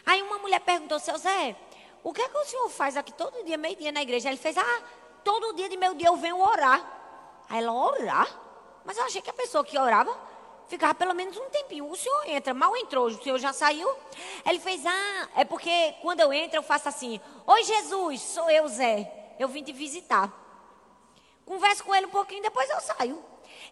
Aí 0.04 0.22
uma 0.22 0.38
mulher 0.38 0.61
perguntou, 0.61 0.98
Seu 0.98 1.16
Zé, 1.18 1.54
o 2.02 2.12
que 2.12 2.22
é 2.22 2.28
que 2.28 2.37
o 2.37 2.44
senhor 2.44 2.68
faz 2.70 2.96
aqui 2.96 3.12
todo 3.12 3.44
dia, 3.44 3.59
meio-dia 3.59 3.92
na 3.92 4.02
igreja? 4.02 4.28
Ele 4.28 4.38
fez, 4.38 4.56
ah, 4.56 4.83
todo 5.24 5.54
dia 5.54 5.68
de 5.68 5.76
meu 5.76 5.94
dia 5.94 6.09
eu 6.09 6.16
venho 6.16 6.38
orar. 6.38 6.80
Aí 7.48 7.62
ela, 7.62 7.72
orar? 7.72 8.28
Mas 8.85 8.96
eu 8.96 9.04
achei 9.04 9.20
que 9.20 9.30
a 9.30 9.35
pessoa 9.35 9.64
que 9.64 9.78
orava 9.78 10.16
ficava 10.68 10.94
pelo 10.94 11.14
menos 11.14 11.37
um 11.37 11.50
tempinho. 11.50 11.90
O 11.90 11.96
senhor 11.96 12.28
entra, 12.28 12.54
mal 12.54 12.76
entrou, 12.76 13.06
o 13.06 13.22
senhor 13.22 13.38
já 13.38 13.52
saiu. 13.52 13.90
Ele 14.46 14.61
fez, 14.61 14.87
ah, 14.87 15.28
é 15.37 15.44
porque 15.44 15.94
quando 16.00 16.20
eu 16.20 16.33
entro 16.33 16.59
eu 16.59 16.62
faço 16.62 16.88
assim: 16.88 17.20
Oi 17.46 17.64
Jesus, 17.64 18.20
sou 18.20 18.48
eu, 18.50 18.68
Zé. 18.68 19.35
Eu 19.38 19.48
vim 19.48 19.62
te 19.62 19.72
visitar. 19.72 20.33
Converso 21.44 21.83
com 21.83 21.94
ele 21.94 22.06
um 22.06 22.11
pouquinho, 22.11 22.42
depois 22.42 22.70
eu 22.70 22.80
saio. 22.80 23.24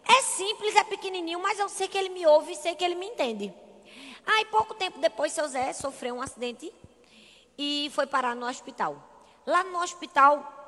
É 0.05 0.21
simples, 0.21 0.75
é 0.75 0.83
pequenininho, 0.83 1.39
mas 1.39 1.57
eu 1.59 1.69
sei 1.69 1.87
que 1.87 1.97
ele 1.97 2.09
me 2.09 2.25
ouve 2.25 2.51
e 2.51 2.55
sei 2.55 2.75
que 2.75 2.83
ele 2.83 2.95
me 2.95 3.05
entende. 3.05 3.53
Aí, 4.25 4.45
pouco 4.45 4.73
tempo 4.73 4.99
depois, 4.99 5.31
seu 5.31 5.47
Zé 5.47 5.71
sofreu 5.73 6.15
um 6.15 6.21
acidente 6.21 6.73
e 7.57 7.89
foi 7.93 8.05
parar 8.05 8.35
no 8.35 8.47
hospital. 8.47 9.01
Lá 9.45 9.63
no 9.63 9.81
hospital, 9.81 10.58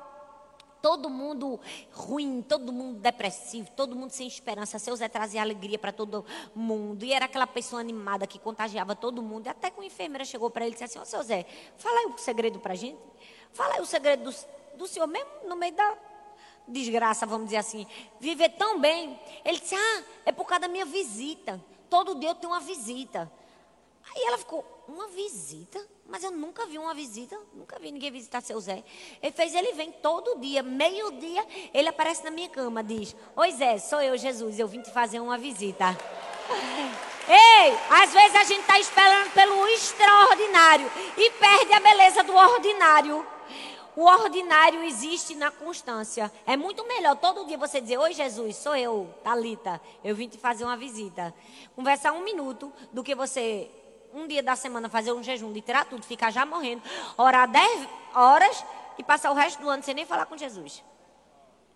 todo 0.82 1.08
mundo 1.08 1.60
ruim, 1.92 2.42
todo 2.42 2.72
mundo 2.72 2.98
depressivo, 2.98 3.70
todo 3.70 3.94
mundo 3.94 4.10
sem 4.10 4.26
esperança. 4.26 4.80
Seu 4.80 4.96
Zé 4.96 5.08
trazia 5.08 5.40
alegria 5.40 5.78
para 5.78 5.92
todo 5.92 6.26
mundo. 6.54 7.04
E 7.04 7.12
era 7.12 7.26
aquela 7.26 7.46
pessoa 7.46 7.80
animada 7.80 8.26
que 8.26 8.38
contagiava 8.38 8.96
todo 8.96 9.22
mundo. 9.22 9.46
E 9.46 9.48
até 9.48 9.70
que 9.70 9.78
uma 9.78 9.86
enfermeira 9.86 10.24
chegou 10.24 10.50
para 10.50 10.64
ele 10.66 10.72
e 10.72 10.74
disse 10.74 10.84
assim: 10.84 10.98
Ô, 10.98 11.04
seu 11.04 11.22
Zé, 11.22 11.46
fala 11.78 12.00
aí 12.00 12.06
o 12.06 12.18
segredo 12.18 12.58
para 12.58 12.74
gente. 12.74 12.98
Fala 13.52 13.74
aí 13.74 13.80
o 13.80 13.86
segredo 13.86 14.28
do, 14.28 14.36
do 14.76 14.88
senhor, 14.88 15.06
mesmo 15.06 15.30
no 15.46 15.54
meio 15.54 15.74
da 15.74 15.96
desgraça, 16.66 17.24
vamos 17.24 17.46
dizer 17.46 17.58
assim. 17.58 17.86
Viver 18.18 18.48
tão 18.50 18.80
bem. 18.80 19.18
Ele 19.44 19.60
disse: 19.60 19.76
Ah, 19.76 20.02
é 20.26 20.32
por 20.32 20.46
causa 20.46 20.62
da 20.62 20.68
minha 20.68 20.84
visita. 20.84 21.62
Todo 21.88 22.16
dia 22.16 22.30
eu 22.30 22.34
tenho 22.34 22.52
uma 22.52 22.60
visita. 22.60 23.30
Aí 24.14 24.22
ela 24.24 24.38
ficou: 24.38 24.64
Uma 24.88 25.08
visita? 25.08 25.80
Mas 26.06 26.22
eu 26.24 26.30
nunca 26.30 26.66
vi 26.66 26.78
uma 26.78 26.92
visita, 26.92 27.38
nunca 27.54 27.78
vi 27.78 27.90
ninguém 27.90 28.10
visitar 28.10 28.42
seu 28.42 28.60
Zé. 28.60 28.84
Ele 29.22 29.32
fez, 29.32 29.54
ele 29.54 29.72
vem 29.72 29.90
todo 29.90 30.38
dia, 30.38 30.62
meio-dia, 30.62 31.46
ele 31.72 31.88
aparece 31.88 32.22
na 32.22 32.30
minha 32.30 32.48
cama, 32.48 32.82
diz: 32.82 33.16
Oi 33.34 33.52
Zé, 33.52 33.78
sou 33.78 34.00
eu, 34.00 34.16
Jesus, 34.18 34.58
eu 34.58 34.68
vim 34.68 34.82
te 34.82 34.90
fazer 34.90 35.20
uma 35.20 35.38
visita. 35.38 35.86
Ei, 37.28 37.78
às 37.88 38.12
vezes 38.12 38.34
a 38.34 38.44
gente 38.44 38.62
está 38.62 38.78
esperando 38.80 39.30
pelo 39.30 39.66
extraordinário 39.68 40.90
e 41.16 41.30
perde 41.30 41.72
a 41.72 41.80
beleza 41.80 42.22
do 42.24 42.34
ordinário. 42.34 43.24
O 43.94 44.04
ordinário 44.04 44.82
existe 44.82 45.34
na 45.34 45.50
constância. 45.50 46.32
É 46.46 46.56
muito 46.56 46.86
melhor 46.86 47.16
todo 47.16 47.46
dia 47.46 47.58
você 47.58 47.80
dizer: 47.80 47.98
Oi, 47.98 48.12
Jesus, 48.12 48.56
sou 48.56 48.74
eu, 48.74 49.08
Talita. 49.22 49.80
Eu 50.02 50.16
vim 50.16 50.28
te 50.28 50.38
fazer 50.38 50.64
uma 50.64 50.76
visita. 50.76 51.32
Conversar 51.76 52.12
um 52.12 52.24
minuto 52.24 52.72
do 52.92 53.02
que 53.04 53.14
você 53.14 53.70
um 54.12 54.26
dia 54.26 54.42
da 54.42 54.54
semana 54.56 54.88
fazer 54.88 55.12
um 55.12 55.22
jejum, 55.22 55.52
de 55.52 55.60
tirar 55.60 55.84
tudo, 55.84 56.04
ficar 56.04 56.30
já 56.30 56.44
morrendo, 56.44 56.82
orar 57.16 57.50
10 57.50 57.88
horas 58.14 58.64
e 58.98 59.02
passar 59.02 59.30
o 59.30 59.34
resto 59.34 59.60
do 59.60 59.68
ano 59.68 59.82
sem 59.82 59.94
nem 59.94 60.06
falar 60.06 60.26
com 60.26 60.36
Jesus. 60.36 60.82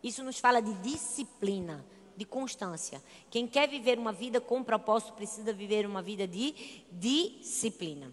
Isso 0.03 0.23
nos 0.23 0.39
fala 0.39 0.61
de 0.61 0.73
disciplina, 0.75 1.85
de 2.17 2.25
constância. 2.25 3.03
Quem 3.31 3.47
quer 3.47 3.69
viver 3.69 3.99
uma 3.99 4.13
vida 4.13 4.41
com 4.41 4.63
propósito 4.63 5.15
precisa 5.15 5.53
viver 5.53 5.87
uma 5.87 6.03
vida 6.03 6.27
de 6.27 6.53
disciplina. 6.93 8.13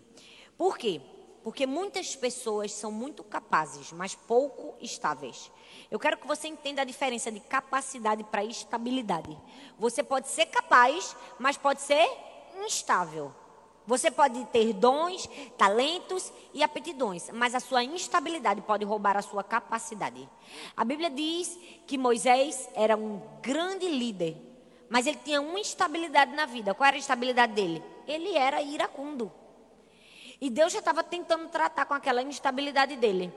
Por 0.58 0.78
quê? 0.78 1.02
Porque 1.44 1.68
muitas 1.68 2.16
pessoas 2.16 2.72
são 2.72 2.90
muito 2.90 3.22
capazes, 3.24 3.92
mas 3.92 4.16
pouco 4.16 4.76
estáveis. 4.82 5.52
Eu 5.92 6.00
quero 6.00 6.18
que 6.18 6.26
você 6.26 6.48
entenda 6.48 6.82
a 6.82 6.86
diferença 6.86 7.30
de 7.30 7.42
capacidade 7.42 8.24
para 8.24 8.46
estabilidade. 8.46 9.38
Você 9.78 10.02
pode 10.02 10.30
ser 10.30 10.46
capaz, 10.46 11.16
mas 11.38 11.58
pode 11.58 11.82
ser 11.82 12.10
instável. 12.66 13.34
Você 13.86 14.10
pode 14.10 14.46
ter 14.46 14.72
dons, 14.74 15.30
talentos 15.58 16.32
e 16.54 16.64
aptidões, 16.64 17.30
mas 17.32 17.54
a 17.54 17.60
sua 17.60 17.84
instabilidade 17.84 18.62
pode 18.62 18.86
roubar 18.86 19.18
a 19.18 19.22
sua 19.22 19.44
capacidade. 19.44 20.30
A 20.76 20.86
Bíblia 20.86 21.10
diz 21.10 21.60
que 21.86 21.98
Moisés 21.98 22.70
era 22.76 22.96
um 22.96 23.22
grande 23.42 23.88
líder, 23.88 24.38
mas 24.90 25.06
ele 25.06 25.20
tinha 25.24 25.42
uma 25.42 25.60
instabilidade 25.60 26.34
na 26.34 26.46
vida. 26.46 26.74
Qual 26.74 26.88
era 26.88 26.96
a 26.96 27.00
instabilidade 27.00 27.54
dele? 27.54 27.84
Ele 28.08 28.36
era 28.38 28.62
iracundo. 28.62 29.32
E 30.40 30.50
Deus 30.50 30.72
já 30.72 30.80
estava 30.80 31.04
tentando 31.04 31.50
tratar 31.50 31.86
com 31.86 31.94
aquela 31.94 32.22
instabilidade 32.22 32.96
dele. 32.96 33.34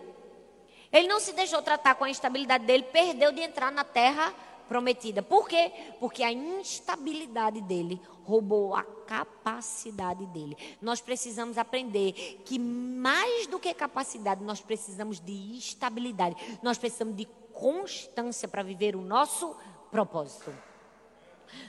Ele 0.93 1.09
não 1.09 1.19
se 1.19 1.33
deixou 1.33 1.61
tratar 1.61 1.97
com 1.97 2.05
a 2.05 2.11
instabilidade 2.11 2.65
dele, 2.65 2.85
perdeu 2.85 3.33
de 3.33 3.41
entrar 3.41 3.73
na 3.73 3.85
terra 3.85 4.33
prometida. 4.69 5.23
Por 5.23 5.49
quê? 5.49 5.73
Porque 5.99 6.23
a 6.23 6.33
instabilidade 6.33 7.61
dele 7.61 8.01
roubou 8.25 8.75
a 8.75 8.83
capacidade 8.83 10.27
dele. 10.27 10.57
Nós 10.83 11.01
precisamos 11.01 11.57
aprender 11.57 12.13
que 12.45 12.59
mais 12.59 13.47
do 13.47 13.59
que 13.59 13.73
capacidade, 13.73 14.43
nós 14.43 14.61
precisamos 14.61 15.21
de 15.21 15.57
estabilidade. 15.57 16.37
Nós 16.63 16.77
precisamos 16.77 17.17
de 17.17 17.27
constância 17.53 18.49
para 18.49 18.63
viver 18.63 18.97
o 18.97 19.01
nosso 19.01 19.57
propósito. 19.91 20.53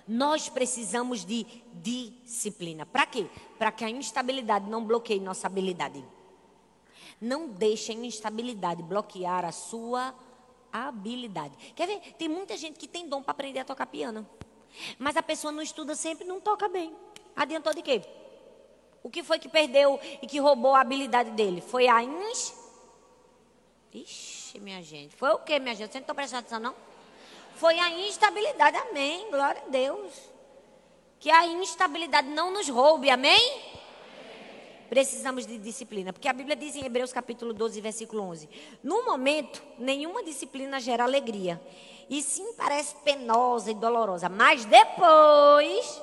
Nós 0.08 0.50
precisamos 0.50 1.24
de 1.24 1.46
disciplina. 1.74 2.86
Para 2.86 3.06
quê? 3.06 3.28
Para 3.58 3.72
que 3.72 3.86
a 3.86 3.90
instabilidade 3.90 4.70
não 4.70 4.84
bloqueie 4.84 5.20
nossa 5.20 5.48
habilidade. 5.48 6.04
Não 7.22 7.48
deixe 7.48 7.92
a 7.92 7.96
instabilidade 7.96 8.84
bloquear 8.84 9.46
a 9.46 9.52
sua 9.52 10.08
habilidade. 10.08 10.27
Quer 11.76 11.88
ver? 11.88 12.00
Tem 12.14 12.28
muita 12.28 12.56
gente 12.58 12.78
que 12.78 12.88
tem 12.88 13.08
dom 13.08 13.22
para 13.22 13.32
aprender 13.32 13.60
a 13.60 13.66
tocar 13.66 13.86
piano. 13.86 14.28
Mas 15.00 15.18
a 15.18 15.24
pessoa 15.24 15.52
não 15.52 15.62
estuda 15.62 15.96
sempre 15.96 16.26
não 16.26 16.40
toca 16.40 16.68
bem. 16.68 16.96
Adiantou 17.36 17.74
de 17.74 17.82
quê? 17.82 18.02
O 19.04 19.10
que 19.10 19.24
foi 19.24 19.40
que 19.40 19.48
perdeu 19.48 20.00
e 20.22 20.28
que 20.28 20.40
roubou 20.40 20.76
a 20.76 20.82
habilidade 20.82 21.32
dele? 21.32 21.62
Foi 21.62 21.88
a 21.88 22.04
ins... 22.04 22.54
Ixi, 23.94 24.60
minha 24.60 24.84
gente. 24.84 25.16
Foi 25.16 25.30
o 25.30 25.40
que, 25.40 25.60
minha 25.60 25.74
gente? 25.74 25.92
Você 25.92 26.00
não 26.00 26.04
está 26.04 26.14
prestando 26.14 26.40
atenção, 26.42 26.60
não? 26.60 26.76
Foi 27.56 27.80
a 27.80 27.90
instabilidade. 27.90 28.78
Amém. 28.78 29.30
Glória 29.32 29.64
a 29.66 29.70
Deus. 29.70 30.14
Que 31.20 31.32
a 31.32 31.48
instabilidade 31.48 32.28
não 32.28 32.52
nos 32.52 32.70
roube. 32.70 33.10
Amém? 33.10 33.40
Precisamos 34.90 35.46
de 35.46 35.58
disciplina. 35.58 36.14
Porque 36.14 36.28
a 36.28 36.34
Bíblia 36.34 36.56
diz 36.56 36.76
em 36.76 36.86
Hebreus 36.86 37.12
capítulo 37.14 37.54
12, 37.54 37.82
versículo 37.82 38.24
11. 38.24 38.50
No 38.84 39.06
momento, 39.06 39.62
nenhuma 39.78 40.24
disciplina 40.24 40.80
gera 40.80 41.04
alegria 41.04 41.62
e 42.10 42.22
sim 42.22 42.54
parece 42.54 42.96
penosa 43.04 43.72
e 43.72 43.74
dolorosa, 43.74 44.30
mas 44.30 44.66
depois 44.66 46.02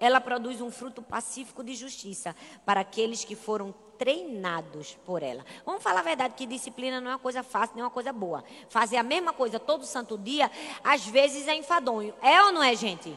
ela 0.00 0.20
produz 0.20 0.60
um 0.60 0.70
fruto 0.70 1.00
pacífico 1.00 1.62
de 1.62 1.74
justiça 1.74 2.34
para 2.64 2.80
aqueles 2.80 3.24
que 3.24 3.36
foram 3.36 3.72
treinados 3.96 4.98
por 5.06 5.22
ela. 5.22 5.44
Vamos 5.64 5.82
falar 5.82 6.00
a 6.00 6.02
verdade 6.02 6.34
que 6.34 6.46
disciplina 6.46 7.00
não 7.00 7.10
é 7.10 7.14
uma 7.14 7.18
coisa 7.18 7.42
fácil, 7.42 7.76
nem 7.76 7.84
uma 7.84 7.90
coisa 7.90 8.12
boa. 8.12 8.44
Fazer 8.68 8.96
a 8.96 9.02
mesma 9.02 9.32
coisa 9.32 9.58
todo 9.58 9.84
santo 9.86 10.18
dia, 10.18 10.50
às 10.82 11.06
vezes 11.06 11.46
é 11.46 11.54
enfadonho. 11.54 12.12
É 12.20 12.42
ou 12.42 12.52
não 12.52 12.62
é, 12.62 12.74
gente? 12.74 13.16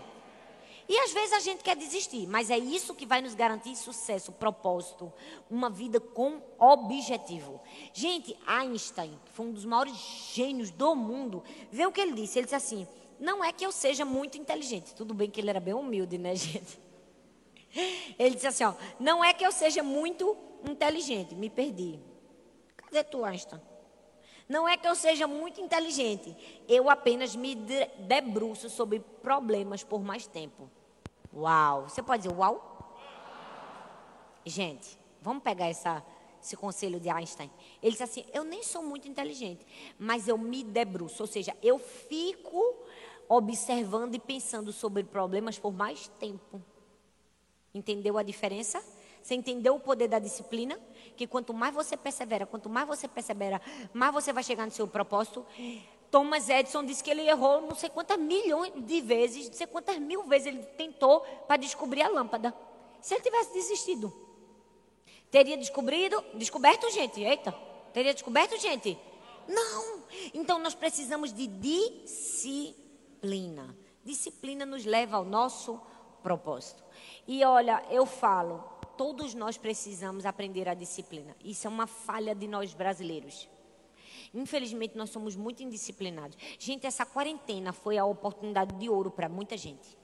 E 0.89 0.97
às 0.99 1.11
vezes 1.11 1.33
a 1.33 1.39
gente 1.39 1.63
quer 1.63 1.75
desistir, 1.75 2.25
mas 2.27 2.49
é 2.49 2.57
isso 2.57 2.95
que 2.95 3.05
vai 3.05 3.21
nos 3.21 3.35
garantir 3.35 3.75
sucesso, 3.75 4.31
propósito, 4.31 5.11
uma 5.49 5.69
vida 5.69 5.99
com 5.99 6.41
objetivo. 6.57 7.59
Gente, 7.93 8.37
Einstein, 8.47 9.19
que 9.25 9.31
foi 9.31 9.47
um 9.47 9.51
dos 9.51 9.65
maiores 9.65 9.95
gênios 10.33 10.71
do 10.71 10.95
mundo, 10.95 11.43
vê 11.69 11.85
o 11.85 11.91
que 11.91 11.99
ele 11.99 12.13
disse. 12.13 12.39
Ele 12.39 12.45
disse 12.45 12.55
assim: 12.55 12.87
não 13.19 13.43
é 13.43 13.51
que 13.51 13.65
eu 13.65 13.71
seja 13.71 14.05
muito 14.05 14.37
inteligente. 14.37 14.93
Tudo 14.93 15.13
bem 15.13 15.29
que 15.29 15.41
ele 15.41 15.49
era 15.49 15.59
bem 15.59 15.73
humilde, 15.73 16.17
né, 16.17 16.33
gente? 16.35 16.79
Ele 18.17 18.35
disse 18.35 18.47
assim: 18.47 18.63
ó, 18.63 18.73
não 18.99 19.23
é 19.23 19.33
que 19.33 19.45
eu 19.45 19.51
seja 19.51 19.83
muito 19.83 20.37
inteligente, 20.67 21.35
me 21.35 21.49
perdi. 21.49 21.99
Cadê 22.77 23.03
tu, 23.03 23.25
Einstein? 23.25 23.61
Não 24.47 24.67
é 24.67 24.77
que 24.77 24.87
eu 24.87 24.95
seja 24.95 25.27
muito 25.27 25.59
inteligente, 25.59 26.33
eu 26.69 26.89
apenas 26.89 27.35
me 27.35 27.53
debruço 27.53 28.69
sobre 28.69 29.01
problemas 29.21 29.83
por 29.83 30.01
mais 30.01 30.25
tempo. 30.25 30.71
Uau! 31.37 31.87
Você 31.87 32.01
pode 32.01 32.23
dizer 32.23 32.35
uau? 32.35 32.97
Gente, 34.43 34.97
vamos 35.21 35.43
pegar 35.43 35.67
essa, 35.67 36.03
esse 36.41 36.57
conselho 36.57 36.99
de 36.99 37.09
Einstein. 37.09 37.51
Ele 37.81 37.91
disse 37.91 38.03
assim: 38.03 38.25
Eu 38.33 38.43
nem 38.43 38.63
sou 38.63 38.81
muito 38.81 39.07
inteligente, 39.07 39.63
mas 39.99 40.27
eu 40.27 40.37
me 40.37 40.63
debruço, 40.63 41.21
ou 41.21 41.27
seja, 41.27 41.55
eu 41.61 41.77
fico 41.77 42.75
observando 43.29 44.15
e 44.15 44.19
pensando 44.19 44.71
sobre 44.71 45.03
problemas 45.03 45.59
por 45.59 45.71
mais 45.71 46.07
tempo. 46.19 46.59
Entendeu 47.71 48.17
a 48.17 48.23
diferença? 48.23 48.83
Você 49.21 49.35
entendeu 49.35 49.75
o 49.75 49.79
poder 49.79 50.07
da 50.07 50.17
disciplina? 50.17 50.79
Que 51.15 51.27
quanto 51.27 51.53
mais 51.53 51.75
você 51.75 51.97
persevera, 51.97 52.45
quanto 52.45 52.69
mais 52.69 52.87
você 52.87 53.07
persevera, 53.07 53.61
mais 53.93 54.13
você 54.13 54.33
vai 54.33 54.41
chegar 54.41 54.65
no 54.65 54.71
seu 54.71 54.87
propósito. 54.87 55.45
Thomas 56.09 56.49
Edison 56.49 56.85
disse 56.85 57.03
que 57.03 57.11
ele 57.11 57.27
errou 57.27 57.61
não 57.61 57.75
sei 57.75 57.89
quantas 57.89 58.17
milhões 58.17 58.71
de 58.75 59.01
vezes, 59.01 59.47
não 59.47 59.55
sei 59.55 59.67
quantas 59.67 59.97
mil 59.99 60.23
vezes 60.23 60.47
ele 60.47 60.63
tentou 60.77 61.19
para 61.47 61.57
descobrir 61.57 62.01
a 62.01 62.07
lâmpada. 62.07 62.53
Se 63.01 63.13
ele 63.13 63.21
tivesse 63.21 63.53
desistido, 63.53 64.13
teria 65.29 65.57
descobrido, 65.57 66.23
descoberto, 66.33 66.89
gente? 66.91 67.21
Eita, 67.21 67.51
teria 67.93 68.13
descoberto, 68.13 68.57
gente? 68.57 68.97
Não. 69.47 70.03
Então 70.33 70.59
nós 70.59 70.73
precisamos 70.75 71.33
de 71.33 71.47
disciplina. 71.47 72.77
Disciplina 74.03 74.65
nos 74.65 74.85
leva 74.85 75.17
ao 75.17 75.25
nosso 75.25 75.79
propósito. 76.23 76.83
E 77.27 77.43
olha, 77.43 77.83
eu 77.89 78.05
falo, 78.05 78.63
todos 78.97 79.33
nós 79.33 79.57
precisamos 79.57 80.25
aprender 80.25 80.67
a 80.67 80.73
disciplina. 80.73 81.35
Isso 81.43 81.67
é 81.67 81.69
uma 81.69 81.87
falha 81.87 82.33
de 82.33 82.47
nós 82.47 82.73
brasileiros. 82.73 83.49
Infelizmente, 84.33 84.97
nós 84.97 85.09
somos 85.09 85.35
muito 85.35 85.63
indisciplinados. 85.63 86.37
Gente, 86.59 86.85
essa 86.85 87.05
quarentena 87.05 87.73
foi 87.73 87.97
a 87.97 88.05
oportunidade 88.05 88.75
de 88.75 88.89
ouro 88.89 89.11
para 89.11 89.29
muita 89.29 89.57
gente. 89.57 89.97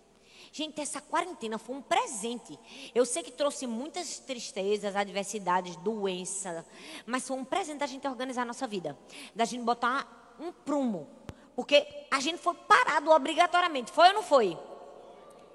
Gente, 0.51 0.79
essa 0.81 1.01
quarentena 1.01 1.57
foi 1.57 1.75
um 1.75 1.81
presente. 1.81 2.59
Eu 2.93 3.05
sei 3.05 3.23
que 3.23 3.31
trouxe 3.31 3.65
muitas 3.65 4.19
tristezas, 4.19 4.95
adversidades, 4.95 5.75
doença, 5.77 6.65
mas 7.05 7.27
foi 7.27 7.37
um 7.37 7.45
presente 7.45 7.79
da 7.79 7.87
gente 7.87 8.07
organizar 8.07 8.43
a 8.43 8.45
nossa 8.45 8.67
vida, 8.67 8.97
da 9.33 9.45
gente 9.45 9.63
botar 9.63 10.35
um 10.39 10.51
prumo, 10.51 11.07
porque 11.55 11.87
a 12.11 12.19
gente 12.19 12.37
foi 12.37 12.53
parado 12.53 13.09
obrigatoriamente. 13.09 13.91
Foi 13.91 14.09
ou 14.09 14.13
não 14.13 14.23
foi? 14.23 14.57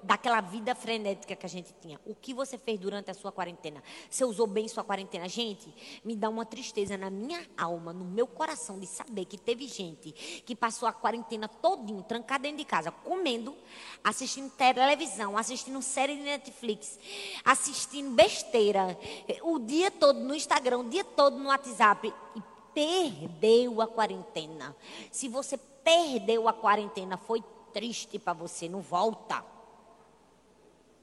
Daquela 0.01 0.41
vida 0.41 0.73
frenética 0.73 1.35
que 1.35 1.45
a 1.45 1.49
gente 1.49 1.73
tinha. 1.81 1.99
O 2.05 2.15
que 2.15 2.33
você 2.33 2.57
fez 2.57 2.79
durante 2.79 3.11
a 3.11 3.13
sua 3.13 3.31
quarentena? 3.31 3.83
Você 4.09 4.23
usou 4.23 4.47
bem 4.47 4.67
sua 4.67 4.83
quarentena? 4.83 5.27
Gente, 5.27 5.73
me 6.03 6.15
dá 6.15 6.29
uma 6.29 6.45
tristeza 6.45 6.97
na 6.97 7.09
minha 7.09 7.45
alma, 7.57 7.91
no 7.91 8.05
meu 8.05 8.25
coração, 8.27 8.79
de 8.79 8.87
saber 8.87 9.25
que 9.25 9.37
teve 9.37 9.67
gente 9.67 10.11
que 10.45 10.55
passou 10.55 10.87
a 10.87 10.93
quarentena 10.93 11.47
todinho, 11.47 12.03
trancada 12.03 12.43
dentro 12.43 12.59
de 12.59 12.65
casa, 12.65 12.91
comendo, 12.91 13.55
assistindo 14.03 14.49
televisão, 14.51 15.37
assistindo 15.37 15.81
série 15.81 16.15
de 16.15 16.23
Netflix, 16.23 16.99
assistindo 17.43 18.11
besteira, 18.11 18.97
o 19.43 19.59
dia 19.59 19.91
todo 19.91 20.19
no 20.19 20.33
Instagram, 20.33 20.79
o 20.79 20.89
dia 20.89 21.03
todo 21.03 21.37
no 21.37 21.49
WhatsApp 21.49 22.13
e 22.35 22.41
perdeu 22.73 23.81
a 23.81 23.87
quarentena. 23.87 24.75
Se 25.11 25.27
você 25.27 25.57
perdeu 25.57 26.47
a 26.47 26.53
quarentena, 26.53 27.17
foi 27.17 27.43
triste 27.73 28.17
para 28.17 28.33
você, 28.33 28.69
não 28.69 28.81
volta. 28.81 29.43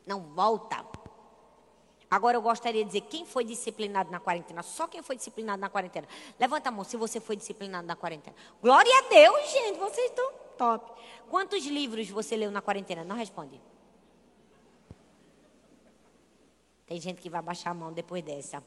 Não 0.07 0.21
volta. 0.21 0.87
Agora 2.09 2.37
eu 2.37 2.43
gostaria 2.43 2.85
de 2.85 2.91
dizer 2.91 3.01
quem 3.03 3.27
foi 3.27 3.45
disciplinado 3.45 4.11
na 4.11 4.21
quarentena. 4.21 4.63
Só 4.63 4.87
quem 4.87 5.03
foi 5.03 5.17
disciplinado 5.17 5.61
na 5.61 5.69
quarentena. 5.69 6.07
Levanta 6.39 6.69
a 6.69 6.73
mão 6.73 6.85
se 6.85 6.97
você 6.97 7.21
foi 7.21 7.37
disciplinado 7.37 7.87
na 7.87 7.97
quarentena. 7.97 8.37
Glória 8.63 8.93
a 8.99 9.09
Deus, 9.09 9.51
gente. 9.51 9.79
Vocês 9.79 10.11
estão 10.11 10.33
top. 10.57 10.93
Quantos 11.29 11.67
livros 11.67 12.09
você 12.09 12.37
leu 12.37 12.51
na 12.51 12.63
quarentena? 12.63 13.05
Não 13.05 13.17
responde. 13.17 13.61
Tem 16.87 17.01
gente 17.01 17.21
que 17.21 17.29
vai 17.29 17.43
baixar 17.43 17.71
a 17.71 17.75
mão 17.75 17.93
depois 17.93 18.23
dessa. 18.23 18.63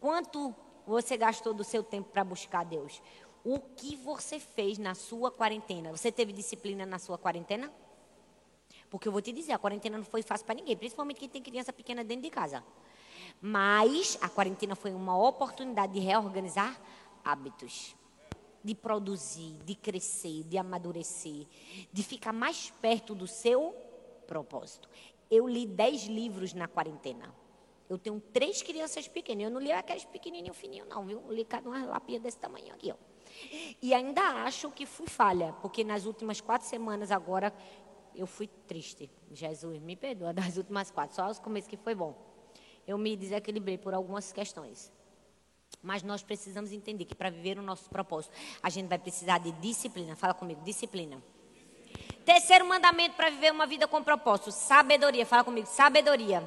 Quanto 0.00 0.52
você 0.84 1.16
gastou 1.16 1.54
do 1.54 1.62
seu 1.62 1.84
tempo 1.84 2.10
para 2.10 2.24
buscar 2.24 2.64
Deus? 2.64 3.00
O 3.44 3.60
que 3.60 3.94
você 3.94 4.40
fez 4.40 4.76
na 4.76 4.96
sua 4.96 5.30
quarentena? 5.30 5.96
Você 5.96 6.10
teve 6.10 6.32
disciplina 6.32 6.84
na 6.84 6.98
sua 6.98 7.16
quarentena? 7.16 7.72
Porque 8.90 9.06
eu 9.06 9.12
vou 9.12 9.22
te 9.22 9.32
dizer, 9.32 9.52
a 9.52 9.58
quarentena 9.58 9.96
não 9.96 10.04
foi 10.04 10.20
fácil 10.20 10.44
para 10.44 10.56
ninguém, 10.56 10.76
principalmente 10.76 11.20
quem 11.20 11.28
tem 11.28 11.40
criança 11.40 11.72
pequena 11.72 12.02
dentro 12.02 12.24
de 12.24 12.30
casa. 12.30 12.64
Mas 13.40 14.18
a 14.20 14.28
quarentena 14.28 14.74
foi 14.74 14.92
uma 14.92 15.16
oportunidade 15.16 15.92
de 15.92 16.00
reorganizar 16.00 16.78
hábitos, 17.24 17.94
de 18.62 18.74
produzir, 18.74 19.54
de 19.64 19.74
crescer, 19.74 20.42
de 20.44 20.58
amadurecer, 20.58 21.46
de 21.92 22.02
ficar 22.02 22.32
mais 22.32 22.70
perto 22.82 23.14
do 23.14 23.26
seu 23.26 23.74
propósito. 24.26 24.88
Eu 25.30 25.46
li 25.46 25.64
dez 25.64 26.04
livros 26.06 26.52
na 26.52 26.66
quarentena. 26.66 27.32
Eu 27.88 27.96
tenho 27.98 28.20
três 28.32 28.62
crianças 28.62 29.08
pequenas. 29.08 29.44
Eu 29.44 29.50
não 29.50 29.60
li 29.60 29.70
aqueles 29.72 30.04
pequenininhos 30.04 30.56
fininhos, 30.56 30.88
não, 30.88 31.04
viu? 31.04 31.22
Eu 31.26 31.32
li 31.32 31.44
cada 31.44 31.68
uma 31.68 31.84
lapinha 31.86 32.20
desse 32.20 32.38
tamanho 32.38 32.72
aqui, 32.74 32.92
ó. 32.92 32.96
E 33.80 33.94
ainda 33.94 34.20
acho 34.44 34.70
que 34.70 34.84
fui 34.84 35.06
falha, 35.06 35.54
porque 35.62 35.82
nas 35.84 36.04
últimas 36.04 36.40
quatro 36.40 36.66
semanas 36.66 37.10
agora 37.10 37.52
eu 38.14 38.26
fui 38.26 38.46
triste. 38.66 39.10
Jesus, 39.32 39.80
me 39.80 39.96
perdoa 39.96 40.32
das 40.34 40.56
últimas 40.56 40.90
quatro, 40.90 41.16
só 41.16 41.28
os 41.28 41.38
começos 41.38 41.68
que 41.68 41.76
foi 41.76 41.94
bom. 41.94 42.16
Eu 42.86 42.98
me 42.98 43.16
desequilibrei 43.16 43.78
por 43.78 43.94
algumas 43.94 44.32
questões. 44.32 44.92
Mas 45.82 46.02
nós 46.02 46.22
precisamos 46.22 46.72
entender 46.72 47.04
que 47.04 47.14
para 47.14 47.30
viver 47.30 47.58
o 47.58 47.62
nosso 47.62 47.88
propósito, 47.88 48.34
a 48.62 48.68
gente 48.68 48.88
vai 48.88 48.98
precisar 48.98 49.38
de 49.38 49.52
disciplina. 49.52 50.16
Fala 50.16 50.34
comigo, 50.34 50.60
disciplina. 50.62 51.22
Terceiro 52.24 52.66
mandamento 52.66 53.16
para 53.16 53.30
viver 53.30 53.52
uma 53.52 53.66
vida 53.66 53.88
com 53.88 54.02
propósito, 54.02 54.50
sabedoria. 54.50 55.24
Fala 55.24 55.42
comigo, 55.42 55.66
sabedoria. 55.66 56.42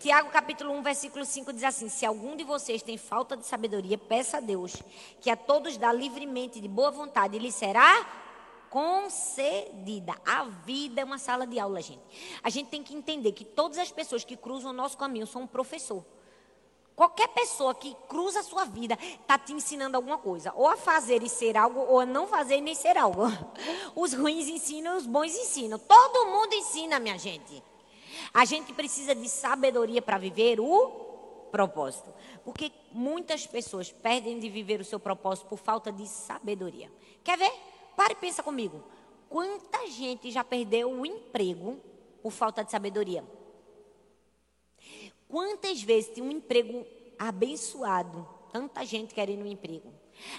Tiago 0.00 0.30
capítulo 0.30 0.72
1, 0.74 0.82
versículo 0.82 1.24
5 1.24 1.52
diz 1.52 1.64
assim: 1.64 1.88
Se 1.88 2.06
algum 2.06 2.36
de 2.36 2.44
vocês 2.44 2.82
tem 2.82 2.96
falta 2.96 3.36
de 3.36 3.44
sabedoria, 3.44 3.98
peça 3.98 4.36
a 4.38 4.40
Deus, 4.40 4.76
que 5.20 5.30
a 5.30 5.36
todos 5.36 5.76
dá 5.76 5.92
livremente 5.92 6.60
de 6.60 6.68
boa 6.68 6.90
vontade, 6.90 7.36
e 7.36 7.38
lhe 7.40 7.50
será 7.50 8.06
concedida. 8.70 10.14
A 10.26 10.44
vida 10.44 11.00
é 11.00 11.04
uma 11.04 11.18
sala 11.18 11.46
de 11.46 11.58
aula, 11.58 11.80
gente. 11.80 12.02
A 12.42 12.50
gente 12.50 12.68
tem 12.68 12.82
que 12.82 12.94
entender 12.94 13.32
que 13.32 13.44
todas 13.44 13.78
as 13.78 13.90
pessoas 13.90 14.24
que 14.24 14.36
cruzam 14.36 14.70
o 14.70 14.74
nosso 14.74 14.96
caminho 14.96 15.26
são 15.26 15.42
um 15.42 15.46
professor. 15.46 16.04
Qualquer 16.98 17.28
pessoa 17.28 17.76
que 17.76 17.96
cruza 18.08 18.40
a 18.40 18.42
sua 18.42 18.64
vida 18.64 18.98
está 19.00 19.38
te 19.38 19.52
ensinando 19.52 19.96
alguma 19.96 20.18
coisa. 20.18 20.52
Ou 20.56 20.66
a 20.66 20.76
fazer 20.76 21.22
e 21.22 21.28
ser 21.28 21.56
algo, 21.56 21.78
ou 21.78 22.00
a 22.00 22.06
não 22.06 22.26
fazer 22.26 22.56
e 22.56 22.60
nem 22.60 22.74
ser 22.74 22.98
algo. 22.98 23.22
Os 23.94 24.12
ruins 24.12 24.48
ensinam, 24.48 24.96
os 24.96 25.06
bons 25.06 25.32
ensinam. 25.32 25.78
Todo 25.78 26.26
mundo 26.26 26.54
ensina, 26.54 26.98
minha 26.98 27.16
gente. 27.16 27.62
A 28.34 28.44
gente 28.44 28.72
precisa 28.72 29.14
de 29.14 29.28
sabedoria 29.28 30.02
para 30.02 30.18
viver 30.18 30.58
o 30.58 30.88
propósito. 31.52 32.12
Porque 32.44 32.72
muitas 32.90 33.46
pessoas 33.46 33.92
perdem 33.92 34.40
de 34.40 34.48
viver 34.48 34.80
o 34.80 34.84
seu 34.84 34.98
propósito 34.98 35.46
por 35.46 35.58
falta 35.58 35.92
de 35.92 36.04
sabedoria. 36.04 36.90
Quer 37.22 37.38
ver? 37.38 37.52
Pare 37.98 38.12
e 38.12 38.16
pensa 38.16 38.44
comigo. 38.44 38.80
Quanta 39.28 39.88
gente 39.88 40.30
já 40.30 40.44
perdeu 40.44 40.88
o 40.88 41.04
emprego 41.04 41.80
por 42.22 42.30
falta 42.30 42.62
de 42.62 42.70
sabedoria? 42.70 43.24
Quantas 45.28 45.82
vezes 45.82 46.12
tem 46.12 46.22
um 46.22 46.30
emprego 46.30 46.86
abençoado, 47.18 48.24
tanta 48.52 48.86
gente 48.86 49.12
querendo 49.12 49.42
um 49.42 49.48
emprego. 49.48 49.92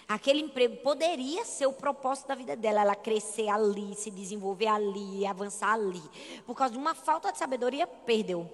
Aquele 0.08 0.40
emprego 0.40 0.78
poderia 0.78 1.44
ser 1.44 1.66
o 1.66 1.74
propósito 1.74 2.30
da 2.30 2.36
vida 2.36 2.56
dela, 2.56 2.80
ela 2.80 2.96
crescer 2.96 3.50
ali, 3.50 3.94
se 3.94 4.10
desenvolver 4.10 4.68
ali, 4.68 5.28
avançar 5.28 5.74
ali. 5.74 6.02
Por 6.46 6.56
causa 6.56 6.72
de 6.72 6.80
uma 6.80 6.96
falta 6.96 7.30
de 7.30 7.38
sabedoria, 7.38 7.86
perdeu. 7.86 8.50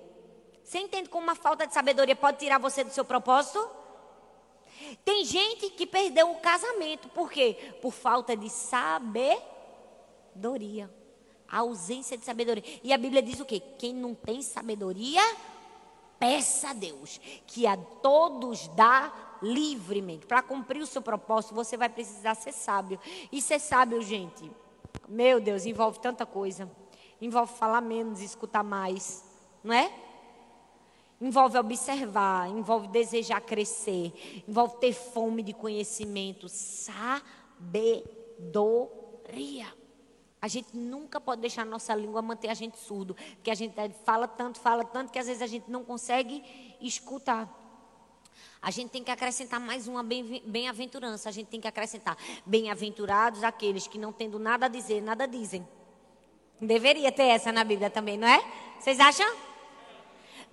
Você 0.63 0.79
entende 0.79 1.09
como 1.09 1.25
uma 1.25 1.35
falta 1.35 1.67
de 1.67 1.75
sabedoria 1.75 2.15
pode 2.15 2.39
tirar 2.39 2.57
você 2.57 2.83
do 2.83 2.91
seu 2.91 3.05
propósito? 3.05 3.69
Tem 5.03 5.25
gente 5.25 5.69
que 5.71 5.85
perdeu 5.85 6.31
o 6.31 6.39
casamento. 6.39 7.07
Por 7.09 7.31
quê? 7.31 7.75
Por 7.81 7.91
falta 7.91 8.35
de 8.35 8.49
sabedoria. 8.49 9.43
A 11.47 11.59
ausência 11.59 12.17
de 12.17 12.25
sabedoria. 12.25 12.63
E 12.83 12.91
a 12.91 12.97
Bíblia 12.97 13.21
diz 13.21 13.39
o 13.39 13.45
quê? 13.45 13.61
Quem 13.77 13.93
não 13.93 14.15
tem 14.15 14.41
sabedoria, 14.41 15.21
peça 16.19 16.69
a 16.69 16.73
Deus, 16.73 17.19
que 17.45 17.67
a 17.67 17.77
todos 17.77 18.67
dá 18.69 19.13
livremente. 19.41 20.25
Para 20.25 20.41
cumprir 20.41 20.81
o 20.81 20.87
seu 20.87 21.01
propósito, 21.01 21.53
você 21.53 21.77
vai 21.77 21.89
precisar 21.89 22.35
ser 22.35 22.51
sábio. 22.51 22.99
E 23.31 23.41
ser 23.41 23.59
sábio, 23.59 24.01
gente, 24.01 24.51
meu 25.07 25.39
Deus, 25.39 25.65
envolve 25.65 25.99
tanta 25.99 26.25
coisa. 26.25 26.69
Envolve 27.21 27.53
falar 27.53 27.81
menos 27.81 28.21
escutar 28.21 28.63
mais. 28.63 29.23
Não 29.63 29.73
é? 29.73 29.91
Envolve 31.19 31.57
observar, 31.57 32.49
envolve 32.49 32.87
desejar 32.89 33.39
crescer, 33.41 34.43
envolve 34.47 34.77
ter 34.77 34.93
fome 34.93 35.41
de 35.41 35.53
conhecimento, 35.53 36.49
sabedoria. 36.49 37.25
A 40.41 40.47
gente 40.47 40.77
nunca 40.77 41.19
pode 41.19 41.41
deixar 41.41 41.63
a 41.63 41.65
nossa 41.65 41.95
língua 41.95 42.21
manter 42.21 42.49
a 42.49 42.53
gente 42.53 42.77
surdo, 42.77 43.15
porque 43.35 43.49
a 43.49 43.55
gente 43.55 43.73
fala 44.03 44.27
tanto, 44.27 44.59
fala 44.59 44.83
tanto, 44.83 45.11
que 45.11 45.17
às 45.17 45.25
vezes 45.25 45.41
a 45.41 45.47
gente 45.47 45.71
não 45.71 45.83
consegue 45.83 46.43
escutar. 46.81 47.49
A 48.61 48.69
gente 48.71 48.89
tem 48.89 49.03
que 49.03 49.11
acrescentar 49.11 49.59
mais 49.59 49.87
uma 49.87 50.03
bem-aventurança. 50.03 51.29
A 51.29 51.31
gente 51.31 51.47
tem 51.47 51.61
que 51.61 51.67
acrescentar 51.67 52.17
bem-aventurados 52.45 53.43
aqueles 53.43 53.87
que 53.87 53.97
não 53.97 54.11
tendo 54.11 54.37
nada 54.39 54.65
a 54.65 54.69
dizer, 54.69 55.01
nada 55.01 55.27
dizem. 55.27 55.67
Deveria 56.59 57.11
ter 57.11 57.23
essa 57.23 57.51
na 57.51 57.63
Bíblia 57.63 57.89
também, 57.89 58.17
não 58.17 58.27
é? 58.27 58.43
Vocês 58.79 58.99
acham? 58.99 59.54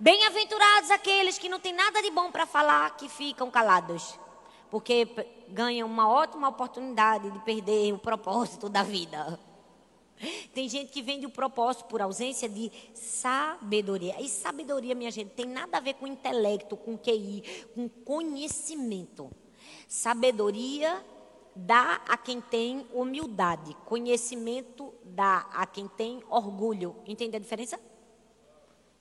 Bem-aventurados 0.03 0.91
aqueles 0.91 1.37
que 1.37 1.47
não 1.47 1.61
têm 1.61 1.71
nada 1.71 2.01
de 2.01 2.11
bom 2.11 2.29
para 2.29 2.45
falar, 2.45 2.97
que 2.97 3.07
ficam 3.07 3.49
calados, 3.49 4.19
porque 4.69 5.07
ganham 5.47 5.87
uma 5.87 6.09
ótima 6.09 6.49
oportunidade 6.49 7.31
de 7.31 7.39
perder 7.39 7.93
o 7.93 7.97
propósito 7.97 8.67
da 8.67 8.83
vida. 8.83 9.39
Tem 10.53 10.67
gente 10.67 10.91
que 10.91 11.01
vende 11.01 11.25
o 11.25 11.29
propósito 11.29 11.85
por 11.85 12.01
ausência 12.01 12.49
de 12.49 12.69
sabedoria. 12.93 14.19
E 14.19 14.27
sabedoria, 14.27 14.93
minha 14.93 15.09
gente, 15.09 15.29
tem 15.29 15.45
nada 15.45 15.77
a 15.77 15.79
ver 15.79 15.93
com 15.93 16.05
intelecto, 16.05 16.75
com 16.75 16.97
QI, 16.97 17.69
com 17.73 17.87
conhecimento. 17.87 19.31
Sabedoria 19.87 21.01
dá 21.55 22.01
a 22.09 22.17
quem 22.17 22.41
tem 22.41 22.85
humildade. 22.91 23.73
Conhecimento 23.85 24.93
dá 25.05 25.47
a 25.53 25.65
quem 25.65 25.87
tem 25.87 26.21
orgulho. 26.29 26.93
Entende 27.07 27.37
a 27.37 27.39
diferença? 27.39 27.79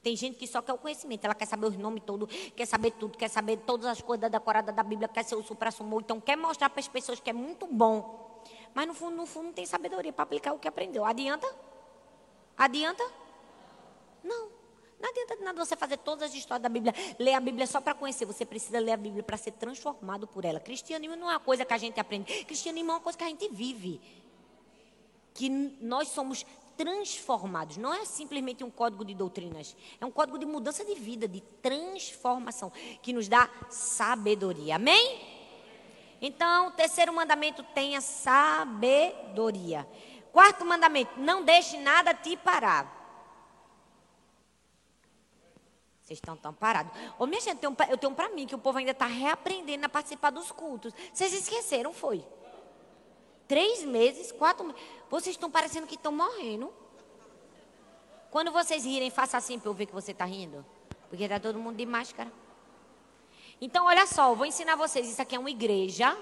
Tem 0.02 0.16
gente 0.16 0.36
que 0.36 0.46
só 0.48 0.60
quer 0.60 0.72
o 0.72 0.78
conhecimento, 0.78 1.24
ela 1.24 1.34
quer 1.34 1.46
saber 1.46 1.66
os 1.66 1.76
nomes 1.76 2.02
todos, 2.04 2.28
quer 2.56 2.66
saber 2.66 2.90
tudo, 2.92 3.16
quer 3.16 3.28
saber 3.28 3.58
todas 3.58 3.86
as 3.86 4.02
coisas 4.02 4.28
decoradas 4.28 4.74
da 4.74 4.82
Bíblia, 4.82 5.08
quer 5.08 5.24
ser 5.24 5.36
o 5.36 5.42
supra-sumo, 5.44 6.00
então 6.00 6.20
quer 6.20 6.36
mostrar 6.36 6.68
para 6.70 6.80
as 6.80 6.88
pessoas 6.88 7.20
que 7.20 7.30
é 7.30 7.32
muito 7.32 7.68
bom. 7.68 8.42
Mas 8.74 8.86
no 8.88 8.94
fundo, 8.94 9.16
no 9.16 9.26
fundo, 9.26 9.46
não 9.46 9.52
tem 9.52 9.64
sabedoria 9.64 10.12
para 10.12 10.24
aplicar 10.24 10.52
o 10.54 10.58
que 10.58 10.66
aprendeu. 10.66 11.04
Adianta? 11.04 11.46
Adianta? 12.56 13.04
Não. 14.24 14.50
Não 15.00 15.08
adianta 15.08 15.36
de 15.36 15.42
nada 15.42 15.64
você 15.64 15.76
fazer 15.76 15.98
todas 15.98 16.30
as 16.30 16.34
histórias 16.34 16.62
da 16.62 16.68
Bíblia, 16.68 16.94
ler 17.18 17.34
a 17.34 17.40
Bíblia 17.40 17.66
só 17.66 17.80
para 17.80 17.94
conhecer. 17.94 18.24
Você 18.24 18.44
precisa 18.44 18.80
ler 18.80 18.92
a 18.92 18.96
Bíblia 18.96 19.22
para 19.22 19.36
ser 19.36 19.52
transformado 19.52 20.26
por 20.26 20.44
ela. 20.44 20.58
Cristianismo 20.58 21.16
não 21.16 21.30
é 21.30 21.34
uma 21.34 21.40
coisa 21.40 21.64
que 21.64 21.74
a 21.74 21.78
gente 21.78 22.00
aprende. 22.00 22.44
Cristianismo 22.44 22.90
é 22.90 22.94
uma 22.94 23.00
coisa 23.00 23.18
que 23.18 23.24
a 23.24 23.28
gente 23.28 23.48
vive. 23.48 24.00
Que 25.34 25.48
nós 25.48 26.08
somos 26.08 26.46
transformados. 26.82 27.76
Não 27.76 27.94
é 27.94 28.04
simplesmente 28.04 28.64
um 28.64 28.70
código 28.70 29.04
de 29.04 29.14
doutrinas. 29.14 29.76
É 30.00 30.04
um 30.04 30.10
código 30.10 30.36
de 30.36 30.44
mudança 30.44 30.84
de 30.84 30.96
vida, 30.96 31.28
de 31.28 31.40
transformação, 31.40 32.72
que 33.00 33.12
nos 33.12 33.28
dá 33.28 33.48
sabedoria. 33.70 34.74
Amém? 34.74 35.20
Então, 36.20 36.72
terceiro 36.72 37.12
mandamento, 37.12 37.62
tenha 37.72 38.00
sabedoria. 38.00 39.86
Quarto 40.32 40.64
mandamento, 40.64 41.20
não 41.20 41.44
deixe 41.44 41.78
nada 41.78 42.12
te 42.12 42.36
parar. 42.36 43.00
Vocês 46.00 46.18
estão 46.18 46.36
tão 46.36 46.52
parados. 46.52 46.92
Ô, 47.16 47.26
minha 47.26 47.40
gente, 47.40 47.62
eu 47.62 47.96
tenho, 47.96 48.12
para 48.12 48.28
mim 48.30 48.44
que 48.44 48.56
o 48.56 48.58
povo 48.58 48.78
ainda 48.78 48.90
está 48.90 49.06
reaprendendo 49.06 49.86
a 49.86 49.88
participar 49.88 50.30
dos 50.30 50.50
cultos. 50.50 50.92
Vocês 51.12 51.32
esqueceram, 51.32 51.92
foi? 51.92 52.24
Três 53.52 53.84
meses, 53.84 54.32
quatro 54.32 54.64
meses. 54.64 54.80
Vocês 55.10 55.34
estão 55.34 55.50
parecendo 55.50 55.86
que 55.86 55.94
estão 55.94 56.10
morrendo. 56.10 56.72
Quando 58.30 58.50
vocês 58.50 58.82
rirem, 58.86 59.10
faça 59.10 59.36
assim 59.36 59.58
para 59.58 59.68
eu 59.68 59.74
ver 59.74 59.84
que 59.84 59.92
você 59.92 60.12
está 60.12 60.24
rindo. 60.24 60.64
Porque 61.10 61.24
está 61.24 61.38
todo 61.38 61.58
mundo 61.58 61.76
de 61.76 61.84
máscara. 61.84 62.32
Então, 63.60 63.84
olha 63.84 64.06
só, 64.06 64.30
eu 64.30 64.36
vou 64.36 64.46
ensinar 64.46 64.74
vocês. 64.74 65.06
Isso 65.06 65.20
aqui 65.20 65.36
é 65.36 65.38
uma 65.38 65.50
igreja. 65.50 66.16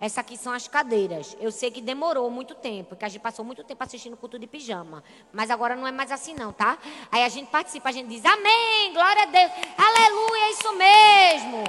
Essa 0.00 0.22
aqui 0.22 0.34
são 0.38 0.50
as 0.50 0.66
cadeiras. 0.66 1.36
Eu 1.38 1.52
sei 1.52 1.70
que 1.70 1.82
demorou 1.82 2.30
muito 2.30 2.54
tempo, 2.54 2.88
porque 2.88 3.04
a 3.04 3.08
gente 3.10 3.20
passou 3.20 3.44
muito 3.44 3.62
tempo 3.62 3.84
assistindo 3.84 4.16
culto 4.16 4.38
de 4.38 4.46
pijama. 4.46 5.04
Mas 5.30 5.50
agora 5.50 5.76
não 5.76 5.86
é 5.86 5.92
mais 5.92 6.10
assim, 6.10 6.32
não, 6.32 6.54
tá? 6.54 6.78
Aí 7.10 7.22
a 7.22 7.28
gente 7.28 7.50
participa, 7.50 7.90
a 7.90 7.92
gente 7.92 8.08
diz 8.08 8.24
amém, 8.24 8.94
glória 8.94 9.24
a 9.24 9.26
Deus, 9.26 9.52
aleluia, 9.76 10.44
é 10.44 10.50
isso 10.52 10.72
mesmo. 10.72 11.64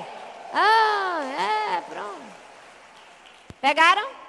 Ah, 0.54 1.76
é, 1.76 1.82
pronto. 1.82 2.24
Pegaram? 3.60 4.23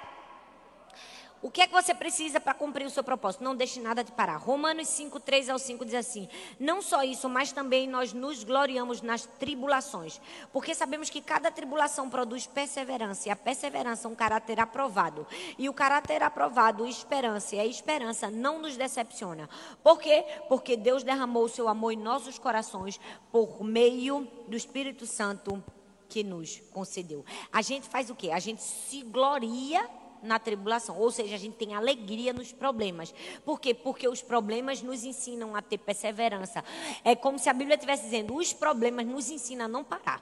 O 1.45 1.51
que 1.51 1.61
é 1.61 1.67
que 1.67 1.73
você 1.73 1.93
precisa 1.93 2.39
para 2.39 2.55
cumprir 2.55 2.87
o 2.87 2.89
seu 2.89 3.03
propósito? 3.03 3.43
Não 3.43 3.55
deixe 3.55 3.79
nada 3.79 4.03
de 4.03 4.11
parar. 4.11 4.37
Romanos 4.37 4.87
5, 4.87 5.19
3 5.19 5.51
ao 5.51 5.59
5 5.59 5.85
diz 5.85 5.93
assim: 5.93 6.27
Não 6.59 6.81
só 6.81 7.03
isso, 7.03 7.29
mas 7.29 7.51
também 7.51 7.87
nós 7.87 8.13
nos 8.13 8.43
gloriamos 8.43 9.03
nas 9.03 9.27
tribulações, 9.27 10.19
porque 10.51 10.73
sabemos 10.73 11.07
que 11.07 11.21
cada 11.21 11.51
tribulação 11.51 12.09
produz 12.09 12.47
perseverança, 12.47 13.29
e 13.29 13.31
a 13.31 13.35
perseverança 13.35 14.07
é 14.07 14.11
um 14.11 14.15
caráter 14.15 14.59
aprovado. 14.59 15.27
E 15.55 15.69
o 15.69 15.73
caráter 15.73 16.23
aprovado, 16.23 16.87
esperança, 16.87 17.55
e 17.55 17.59
a 17.59 17.65
esperança 17.67 18.31
não 18.31 18.57
nos 18.57 18.75
decepciona. 18.75 19.47
Por 19.83 19.99
quê? 19.99 20.25
Porque 20.49 20.75
Deus 20.75 21.03
derramou 21.03 21.43
o 21.43 21.49
seu 21.49 21.67
amor 21.67 21.91
em 21.91 21.97
nossos 21.97 22.39
corações 22.39 22.99
por 23.31 23.63
meio 23.63 24.27
do 24.47 24.57
Espírito 24.57 25.05
Santo 25.05 25.63
que 26.09 26.23
nos 26.23 26.59
concedeu. 26.71 27.23
A 27.53 27.61
gente 27.61 27.87
faz 27.87 28.09
o 28.09 28.15
quê? 28.15 28.31
A 28.31 28.39
gente 28.39 28.63
se 28.63 29.03
gloria 29.03 29.87
na 30.25 30.39
tribulação. 30.39 30.97
Ou 30.97 31.11
seja, 31.11 31.35
a 31.35 31.37
gente 31.37 31.55
tem 31.55 31.73
alegria 31.73 32.33
nos 32.33 32.51
problemas. 32.51 33.13
Por 33.43 33.59
quê? 33.59 33.73
Porque 33.73 34.07
os 34.07 34.21
problemas 34.21 34.81
nos 34.81 35.03
ensinam 35.03 35.55
a 35.55 35.61
ter 35.61 35.77
perseverança. 35.77 36.63
É 37.03 37.15
como 37.15 37.39
se 37.39 37.49
a 37.49 37.53
Bíblia 37.53 37.75
estivesse 37.75 38.03
dizendo: 38.03 38.35
os 38.35 38.51
problemas 38.53 39.05
nos 39.05 39.29
ensinam 39.29 39.65
a 39.65 39.67
não 39.67 39.83
parar. 39.83 40.21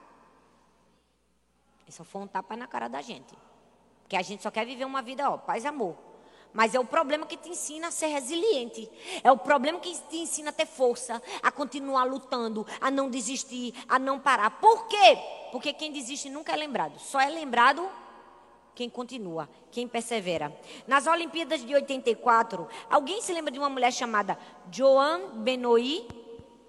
Isso 1.88 2.04
foi 2.04 2.22
um 2.22 2.28
tapa 2.28 2.56
na 2.56 2.68
cara 2.68 2.88
da 2.88 3.02
gente. 3.02 3.34
Porque 4.02 4.16
a 4.16 4.22
gente 4.22 4.44
só 4.44 4.52
quer 4.52 4.66
viver 4.66 4.86
uma 4.86 5.02
vida, 5.02 5.30
ó, 5.30 5.38
paz 5.38 5.64
e 5.64 5.68
amor. 5.68 5.96
Mas 6.54 6.76
é 6.76 6.80
o 6.80 6.86
problema 6.86 7.26
que 7.26 7.36
te 7.36 7.50
ensina 7.50 7.88
a 7.88 7.92
ser 7.92 8.08
resiliente. 8.08 8.90
É 9.24 9.32
o 9.32 9.38
problema 9.38 9.80
que 9.80 9.92
te 10.08 10.18
ensina 10.18 10.52
a 10.52 10.54
ter 10.54 10.68
força, 10.68 11.22
a 11.42 11.52
continuar 11.52 12.04
lutando, 12.04 12.66
a 12.80 12.92
não 12.92 13.10
desistir, 13.10 13.74
a 13.90 13.98
não 13.98 14.20
parar. 14.20 14.52
Por 14.60 14.88
quê? 14.88 15.18
Porque 15.52 15.74
quem 15.74 15.92
desiste 15.92 16.30
nunca 16.30 16.54
é 16.54 16.56
lembrado. 16.56 17.00
Só 17.00 17.20
é 17.20 17.30
lembrado 17.30 17.90
quem 18.76 18.90
continua, 18.90 19.50
quem 19.72 19.88
persevera. 19.88 20.56
Nas 20.88 21.08
Olimpíadas 21.08 21.66
de 21.66 21.74
84, 21.74 22.68
alguém 22.90 23.22
se 23.22 23.34
lembra 23.34 23.52
de 23.52 23.60
uma 23.60 23.70
mulher 23.70 23.92
chamada 23.92 24.38
Joan 24.72 25.38
Benoit? 25.38 26.08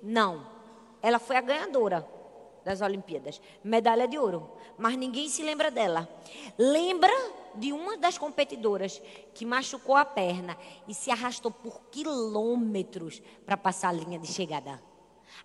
Não. 0.02 0.46
Ela 1.02 1.18
foi 1.18 1.36
a 1.36 1.40
ganhadora 1.40 2.06
das 2.64 2.80
Olimpíadas, 2.80 3.40
medalha 3.62 4.08
de 4.08 4.18
ouro, 4.18 4.50
mas 4.78 4.96
ninguém 4.96 5.28
se 5.28 5.42
lembra 5.42 5.70
dela. 5.70 6.08
Lembra 6.58 7.12
de 7.54 7.72
uma 7.72 7.96
das 7.96 8.18
competidoras 8.18 9.00
que 9.34 9.44
machucou 9.44 9.96
a 9.96 10.04
perna 10.04 10.56
e 10.88 10.94
se 10.94 11.10
arrastou 11.10 11.50
por 11.50 11.82
quilômetros 11.90 13.22
para 13.44 13.56
passar 13.56 13.90
a 13.90 13.92
linha 13.92 14.18
de 14.18 14.26
chegada. 14.26 14.80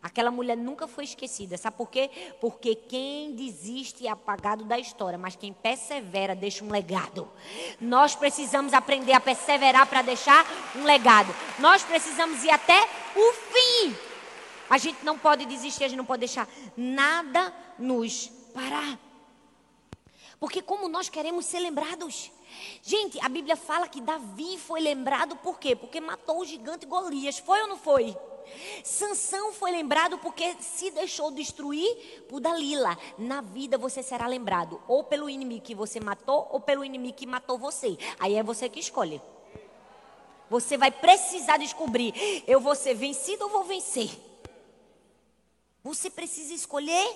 Aquela 0.02 0.32
mulher 0.32 0.56
nunca 0.56 0.88
foi 0.88 1.04
esquecida. 1.04 1.58
Sabe 1.58 1.76
por 1.76 1.90
quê? 1.90 2.10
Porque 2.40 2.76
quem 2.76 3.36
desiste 3.36 4.08
é 4.08 4.10
apagado 4.10 4.64
da 4.64 4.80
história, 4.80 5.18
mas 5.18 5.36
quem 5.36 5.52
persevera 5.52 6.36
deixa 6.36 6.64
um 6.64 6.72
legado. 6.72 7.28
Nós 7.82 8.16
precisamos 8.16 8.74
aprender 8.74 9.14
a 9.14 9.20
perseverar 9.20 9.88
para 9.88 10.02
deixar 10.02 10.46
um 10.76 10.84
legado. 10.84 11.36
Nós 11.60 11.84
precisamos 11.84 12.44
ir 12.44 12.50
até 12.50 12.82
o 13.16 13.34
fim. 13.34 13.96
A 14.70 14.78
gente 14.78 15.04
não 15.04 15.18
pode 15.18 15.46
desistir, 15.46 15.84
a 15.84 15.88
gente 15.88 15.98
não 15.98 16.06
pode 16.06 16.20
deixar 16.20 16.48
nada 16.78 17.54
nos 17.78 18.28
parar. 18.54 19.00
Porque 20.40 20.62
como 20.62 20.88
nós 20.88 21.10
queremos 21.10 21.46
ser 21.46 21.60
lembrados. 21.60 22.32
Gente, 22.82 23.20
a 23.24 23.30
Bíblia 23.30 23.56
fala 23.56 23.88
que 23.88 24.02
Davi 24.02 24.58
foi 24.58 24.82
lembrado 24.82 25.36
por 25.38 25.60
quê? 25.60 25.76
Porque 25.76 26.00
matou 26.00 26.42
o 26.42 26.46
gigante 26.46 26.86
Golias. 26.86 27.40
Foi 27.40 27.62
ou 27.62 27.68
não 27.68 27.78
foi? 27.78 28.16
Sansão 28.84 29.54
foi 29.54 29.72
lembrado 29.72 30.18
porque 30.18 30.56
se 30.60 30.92
deixou 30.92 31.32
destruir 31.32 32.26
por 32.28 32.40
Dalila. 32.40 32.98
Na 33.18 33.42
vida 33.42 33.78
você 33.78 34.02
será 34.02 34.28
lembrado 34.28 34.82
ou 34.88 35.04
pelo 35.04 35.30
inimigo 35.30 35.64
que 35.64 35.76
você 35.76 36.00
matou 36.00 36.48
ou 36.52 36.60
pelo 36.60 36.84
inimigo 36.84 37.18
que 37.18 37.26
matou 37.26 37.58
você. 37.58 37.98
Aí 38.20 38.36
é 38.36 38.44
você 38.44 38.70
que 38.70 38.80
escolhe. 38.80 39.22
Você 40.50 40.78
vai 40.78 40.92
precisar 40.92 41.58
descobrir: 41.58 42.44
eu 42.48 42.60
vou 42.60 42.76
ser 42.76 42.96
vencido 42.96 43.44
ou 43.44 43.50
vou 43.50 43.64
vencer? 43.64 44.10
Você 45.84 46.10
precisa 46.10 46.54
escolher 46.54 47.16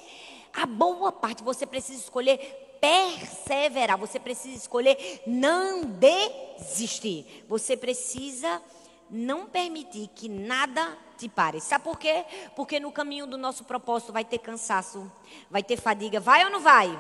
a 0.54 0.66
boa 0.66 1.12
parte, 1.12 1.44
você 1.44 1.66
precisa 1.66 2.00
escolher 2.00 2.73
perseverar, 2.84 3.98
você 3.98 4.20
precisa 4.20 4.58
escolher 4.58 5.24
não 5.26 5.86
desistir. 5.86 7.46
Você 7.48 7.78
precisa 7.78 8.62
não 9.10 9.48
permitir 9.48 10.10
que 10.14 10.28
nada 10.28 10.98
te 11.18 11.30
pare. 11.30 11.62
Sabe 11.62 11.86
por 11.86 11.98
quê? 11.98 12.26
Porque 12.58 12.82
no 12.82 12.92
caminho 12.92 13.26
do 13.26 13.38
nosso 13.38 13.64
propósito 13.64 14.12
vai 14.12 14.26
ter 14.26 14.40
cansaço, 14.40 15.10
vai 15.50 15.64
ter 15.64 15.78
fadiga. 15.80 16.20
Vai 16.20 16.44
ou 16.44 16.52
não 16.52 16.60
vai? 16.60 16.92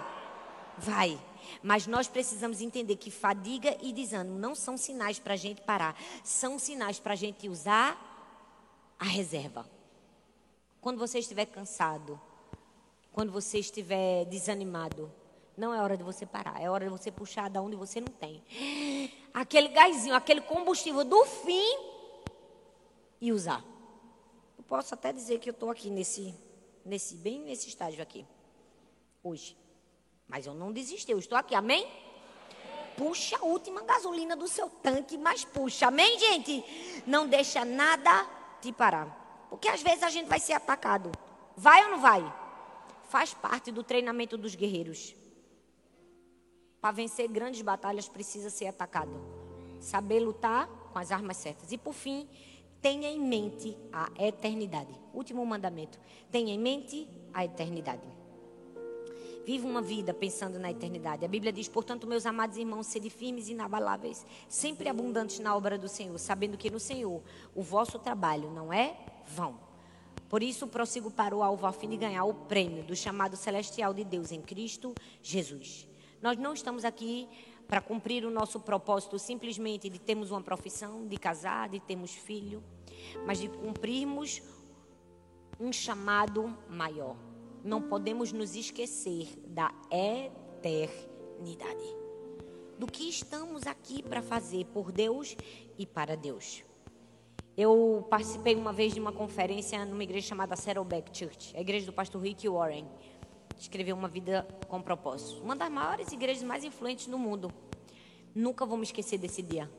Vai. 0.78 1.19
Mas 1.62 1.86
nós 1.86 2.08
precisamos 2.08 2.62
entender 2.62 2.96
que 2.96 3.12
fadiga 3.12 3.76
e 3.82 3.91
desânimo 3.91 4.39
não 4.39 4.56
são 4.56 4.78
sinais 4.78 5.19
para 5.19 5.34
a 5.34 5.38
gente 5.38 5.62
parar, 5.63 5.98
são 6.24 6.58
sinais 6.58 6.98
para 6.98 7.12
a 7.12 7.17
gente 7.17 7.50
usar 7.50 8.95
a 8.97 9.05
reserva. 9.05 9.70
Quando 10.80 10.97
você 10.97 11.20
estiver 11.20 11.45
cansado, 11.45 12.20
quando 13.12 13.34
você 13.34 13.60
estiver 13.60 14.24
desanimado, 14.26 15.12
não 15.58 15.74
é 15.74 15.82
hora 15.82 15.97
de 15.97 16.04
você 16.04 16.26
parar, 16.26 16.62
é 16.62 16.70
hora 16.70 16.86
de 16.86 16.91
você 16.91 17.12
puxar 17.12 17.49
da 17.49 17.62
onde 17.62 17.76
você 17.76 17.99
não 17.99 18.08
tem. 18.08 18.43
Aquele 19.34 19.70
gásinho, 19.70 20.16
aquele 20.16 20.41
combustível 20.41 21.04
do 21.04 21.26
fim 21.26 21.78
e 23.22 23.32
usar. 23.32 23.64
Eu 24.58 24.64
posso 24.64 24.93
até 24.93 25.12
dizer 25.12 25.39
que 25.39 25.49
eu 25.49 25.54
estou 25.54 25.70
aqui 25.70 25.89
nesse, 25.89 26.34
nesse, 26.86 27.16
bem 27.16 27.39
nesse 27.39 27.68
estágio 27.68 28.01
aqui, 28.01 28.26
hoje. 29.24 29.58
Mas 30.28 30.45
eu 30.45 30.54
não 30.54 30.72
desisti, 30.72 31.12
eu 31.12 31.20
estou 31.20 31.38
aqui, 31.38 31.54
amém? 31.56 31.88
Puxa 32.97 33.38
a 33.38 33.45
última 33.45 33.82
gasolina 33.82 34.36
do 34.36 34.47
seu 34.47 34.70
tanque, 34.70 35.18
mas 35.18 35.43
puxa, 35.43 35.88
amém, 35.88 36.20
gente? 36.20 37.04
Não 37.06 37.28
deixa 37.28 37.66
nada 37.66 38.26
te 38.62 38.72
parar. 38.72 39.47
Porque 39.49 39.68
às 39.68 39.82
vezes 39.82 40.04
a 40.04 40.10
gente 40.10 40.28
vai 40.28 40.39
ser 40.39 40.54
atacado 40.54 41.12
Vai 41.56 41.84
ou 41.86 41.91
não 41.91 41.99
vai? 41.99 42.34
Faz 43.10 43.34
parte 43.34 43.72
do 43.72 43.84
treinamento 43.84 44.38
dos 44.38 44.56
guerreiros. 44.56 45.16
Para 46.84 46.92
vencer 46.92 47.30
grandes 47.30 47.62
batalhas 47.62 48.10
precisa 48.10 48.50
ser 48.50 48.68
atacado. 48.68 49.14
Saber 49.80 50.20
lutar 50.20 50.68
com 50.92 51.00
as 51.00 51.14
armas 51.14 51.38
certas. 51.38 51.72
E 51.72 51.78
por 51.78 51.94
fim, 51.94 52.28
tenha 52.82 53.10
em 53.10 53.22
mente 53.22 53.78
a 53.90 54.10
eternidade. 54.20 54.94
Último 55.14 55.46
mandamento. 55.46 55.98
Tenha 56.30 56.54
em 56.54 56.60
mente 56.60 57.08
a 57.34 57.46
eternidade. 57.46 58.06
Viva 59.46 59.66
uma 59.66 59.82
vida 59.82 60.14
pensando 60.14 60.60
na 60.60 60.72
eternidade. 60.72 61.24
A 61.24 61.28
Bíblia 61.30 61.54
diz, 61.54 61.70
portanto, 61.70 62.06
meus 62.06 62.26
amados 62.26 62.58
irmãos, 62.58 62.88
sede 62.88 63.10
firmes 63.10 63.48
e 63.48 63.54
inabaláveis, 63.54 64.26
sempre 64.50 64.90
abundantes 64.90 65.40
na 65.40 65.56
obra 65.56 65.78
do 65.78 65.88
Senhor, 65.88 66.18
sabendo 66.18 66.58
que 66.58 66.70
no 66.70 66.82
Senhor 66.82 67.24
o 67.56 67.62
vosso 67.62 67.98
trabalho 67.98 68.52
não 68.52 68.74
é 68.74 68.98
vão. 69.26 69.58
Por 70.28 70.44
isso 70.44 70.68
prossigo 70.68 71.10
para 71.10 71.34
o 71.34 71.42
alvo 71.42 71.66
a 71.66 71.72
fim 71.72 71.88
de 71.88 71.96
ganhar 71.96 72.26
o 72.26 72.34
prêmio 72.34 72.84
do 72.84 72.94
chamado 72.94 73.38
celestial 73.38 73.94
de 73.94 74.04
Deus 74.04 74.34
em 74.34 74.42
Cristo 74.42 74.94
Jesus. 75.22 75.93
Nós 76.24 76.38
não 76.38 76.53
estamos 76.53 76.84
aqui 76.84 77.30
para 77.67 77.80
cumprir 77.80 78.26
o 78.26 78.32
nosso 78.32 78.59
propósito 78.59 79.19
simplesmente 79.19 79.89
de 79.89 79.99
termos 79.99 80.32
uma 80.32 80.41
profissão, 80.41 81.05
de 81.05 81.17
casar, 81.17 81.69
de 81.69 81.80
termos 81.80 82.15
filho, 82.15 82.63
mas 83.28 83.38
de 83.38 83.47
cumprirmos 83.47 84.41
um 85.59 85.71
chamado 85.71 86.57
maior 86.67 87.15
não 87.63 87.82
podemos 87.82 88.32
nos 88.32 88.55
esquecer 88.55 89.30
da 89.47 89.71
eternidade. 89.89 91.95
Do 92.78 92.88
que 92.88 93.07
estamos 93.07 93.65
aqui 93.65 94.03
para 94.03 94.21
fazer 94.21 94.65
por 94.65 94.91
Deus 94.91 95.38
e 95.78 95.86
para 95.86 96.17
Deus. 96.17 96.63
Eu 97.55 98.05
participei 98.09 98.55
uma 98.55 98.74
vez 98.74 98.93
de 98.93 98.99
uma 98.99 99.11
conferência 99.11 99.86
numa 99.86 100.03
igreja 100.03 100.28
chamada 100.28 100.55
Saddleback 100.55 101.17
Church, 101.17 101.55
a 101.55 101.61
igreja 101.61 101.86
do 101.86 101.93
pastor 101.93 102.21
Rick 102.21 102.49
Warren. 102.49 102.86
Escreveu 103.58 103.95
uma 103.95 104.08
vida 104.08 104.47
com 104.68 104.82
propósito. 104.82 105.41
Uma 105.41 105.56
das 105.56 105.72
maiores 105.72 106.12
igrejas 106.12 106.43
mais 106.43 106.64
influentes 106.64 107.08
do 107.08 107.18
mundo. 107.18 107.51
Nunca 108.36 108.66
vou 108.66 108.78
me 108.78 108.84
esquecer 108.84 109.18
desse 109.18 109.41
dia. 109.41 109.70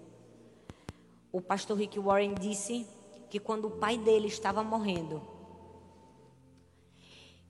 O 1.33 1.41
pastor 1.41 1.77
Rick 1.77 1.99
Warren 1.99 2.35
disse 2.35 2.87
que 3.29 3.41
quando 3.41 3.66
o 3.66 3.70
pai 3.72 3.99
dele 3.99 4.29
estava 4.29 4.62
morrendo, 4.62 5.20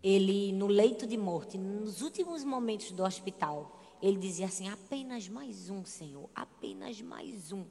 ele 0.02 0.52
no 0.52 0.66
leito 0.66 1.06
de 1.06 1.16
morte, 1.16 1.56
nos 1.56 2.02
últimos 2.02 2.44
momentos 2.44 2.90
do 2.92 3.02
hospital, 3.02 3.80
ele 4.02 4.18
dizia 4.18 4.46
assim: 4.46 4.68
apenas 4.68 5.28
mais 5.28 5.70
um, 5.70 5.84
Senhor, 5.84 6.28
apenas 6.34 7.00
mais 7.00 7.52
um. 7.52 7.64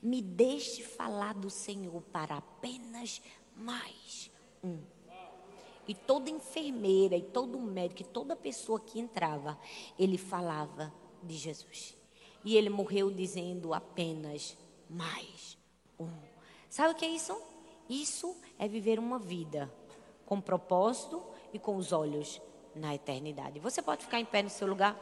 Me 0.00 0.22
deixe 0.22 0.82
falar 0.82 1.34
do 1.34 1.50
Senhor 1.50 2.00
para 2.12 2.36
apenas 2.36 3.20
mais 3.56 4.30
um. 4.62 4.78
E 5.86 5.94
toda 5.94 6.30
enfermeira, 6.30 7.16
e 7.16 7.22
todo 7.22 7.58
médico, 7.58 8.02
e 8.02 8.04
toda 8.04 8.36
pessoa 8.36 8.78
que 8.78 9.00
entrava, 9.00 9.58
ele 9.98 10.16
falava 10.16 10.92
de 11.22 11.36
Jesus. 11.36 11.96
E 12.44 12.56
ele 12.56 12.70
morreu 12.70 13.10
dizendo 13.10 13.74
apenas 13.74 14.56
mais 14.88 15.56
um. 15.98 16.10
Sabe 16.68 16.92
o 16.92 16.96
que 16.96 17.04
é 17.04 17.08
isso? 17.08 17.40
Isso 17.88 18.36
é 18.58 18.66
viver 18.66 18.98
uma 18.98 19.18
vida 19.18 19.72
com 20.24 20.40
propósito 20.40 21.22
e 21.52 21.58
com 21.58 21.76
os 21.76 21.92
olhos 21.92 22.40
na 22.74 22.94
eternidade. 22.94 23.60
Você 23.60 23.82
pode 23.82 24.04
ficar 24.04 24.18
em 24.18 24.24
pé 24.24 24.42
no 24.42 24.50
seu 24.50 24.66
lugar? 24.66 24.98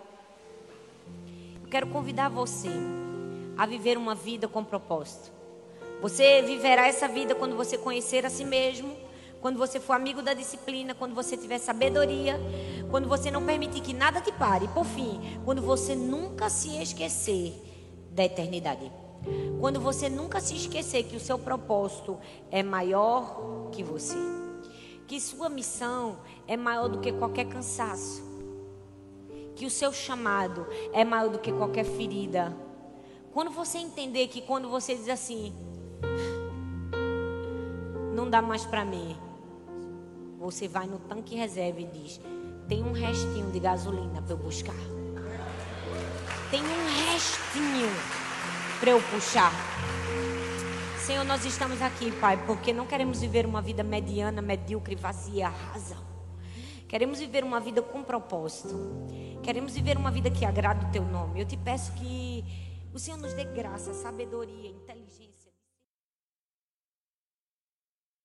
Eu 1.63 1.69
quero 1.69 1.87
convidar 1.89 2.29
você 2.29 2.71
a 3.57 3.67
viver 3.67 3.97
uma 3.97 4.15
vida 4.15 4.49
com 4.49 4.65
propósito. 4.65 5.33
Você 6.01 6.43
viverá 6.43 6.89
essa 6.89 7.07
vida 7.07 7.35
quando 7.35 7.57
você 7.57 7.77
conhecer 7.77 8.25
a 8.25 8.31
si 8.31 8.45
mesmo, 8.45 8.97
quando 9.41 9.59
você 9.59 9.81
for 9.81 9.95
amigo 9.95 10.23
da 10.23 10.35
disciplina, 10.35 10.95
quando 10.95 11.15
você 11.15 11.37
tiver 11.37 11.59
sabedoria, 11.59 12.39
quando 12.91 13.09
você 13.09 13.31
não 13.31 13.45
permitir 13.45 13.81
que 13.81 13.93
nada 13.93 14.21
te 14.21 14.33
pare. 14.33 14.69
Por 14.69 14.85
fim, 14.85 15.21
quando 15.45 15.63
você 15.63 15.95
nunca 15.95 16.49
se 16.49 16.81
esquecer 16.83 17.55
da 18.11 18.25
eternidade. 18.25 18.91
Quando 19.61 19.81
você 19.81 20.09
nunca 20.09 20.41
se 20.41 20.55
esquecer 20.55 21.05
que 21.05 21.17
o 21.17 21.21
seu 21.21 21.39
propósito 21.39 22.19
é 22.51 22.63
maior 22.63 23.69
que 23.71 23.83
você 23.83 24.17
que 25.11 25.21
sua 25.21 25.49
missão 25.49 26.19
é 26.47 26.57
maior 26.57 26.89
do 26.89 27.01
que 27.01 27.11
qualquer 27.11 27.45
cansaço, 27.47 28.23
que 29.57 29.67
o 29.67 29.71
seu 29.71 29.93
chamado 29.93 30.65
é 30.93 31.05
maior 31.05 31.29
do 31.29 31.41
que 31.41 31.51
qualquer 31.51 31.85
ferida. 31.85 32.57
Quando 33.33 33.51
você 33.51 33.79
entender 33.79 34.29
que 34.29 34.41
quando 34.41 34.69
você 34.69 34.95
diz 34.95 35.09
assim, 35.09 35.53
não 38.15 38.31
dá 38.31 38.41
mais 38.41 38.65
para 38.65 38.85
mim, 38.85 39.17
você 40.41 40.67
vai 40.67 40.87
no 40.87 40.99
tanque 40.99 41.37
reserva 41.37 41.81
e 41.81 41.87
diz: 41.87 42.19
tem 42.67 42.83
um 42.83 42.93
restinho 42.93 43.53
de 43.53 43.61
gasolina 43.61 44.23
para 44.23 44.33
eu 44.33 44.39
buscar. 44.39 44.75
Tem 46.51 46.63
um 46.63 47.11
restinho 47.13 47.89
para 48.81 48.91
eu 48.91 49.03
puxar. 49.03 49.53
Senhor, 51.05 51.25
nós 51.25 51.45
estamos 51.45 51.83
aqui, 51.83 52.11
Pai, 52.13 52.43
porque 52.47 52.73
não 52.73 52.87
queremos 52.87 53.21
viver 53.21 53.45
uma 53.45 53.61
vida 53.61 53.83
mediana, 53.83 54.41
medíocre, 54.41 54.95
vazia, 54.95 55.49
rasa. 55.49 55.97
Queremos 56.89 57.21
viver 57.21 57.45
uma 57.45 57.61
vida 57.61 57.83
com 57.83 58.03
propósito. 58.03 58.75
Queremos 59.43 59.75
viver 59.75 59.97
uma 59.97 60.11
vida 60.11 60.31
que 60.31 60.45
agrada 60.45 60.87
o 60.87 60.91
Teu 60.91 61.05
nome. 61.05 61.41
Eu 61.41 61.47
te 61.47 61.57
peço 61.57 61.93
que 61.93 62.45
o 62.93 62.99
Senhor 62.99 63.17
nos 63.19 63.35
dê 63.35 63.45
graça, 63.45 63.93
sabedoria, 63.93 64.71
inteligência. 64.71 65.30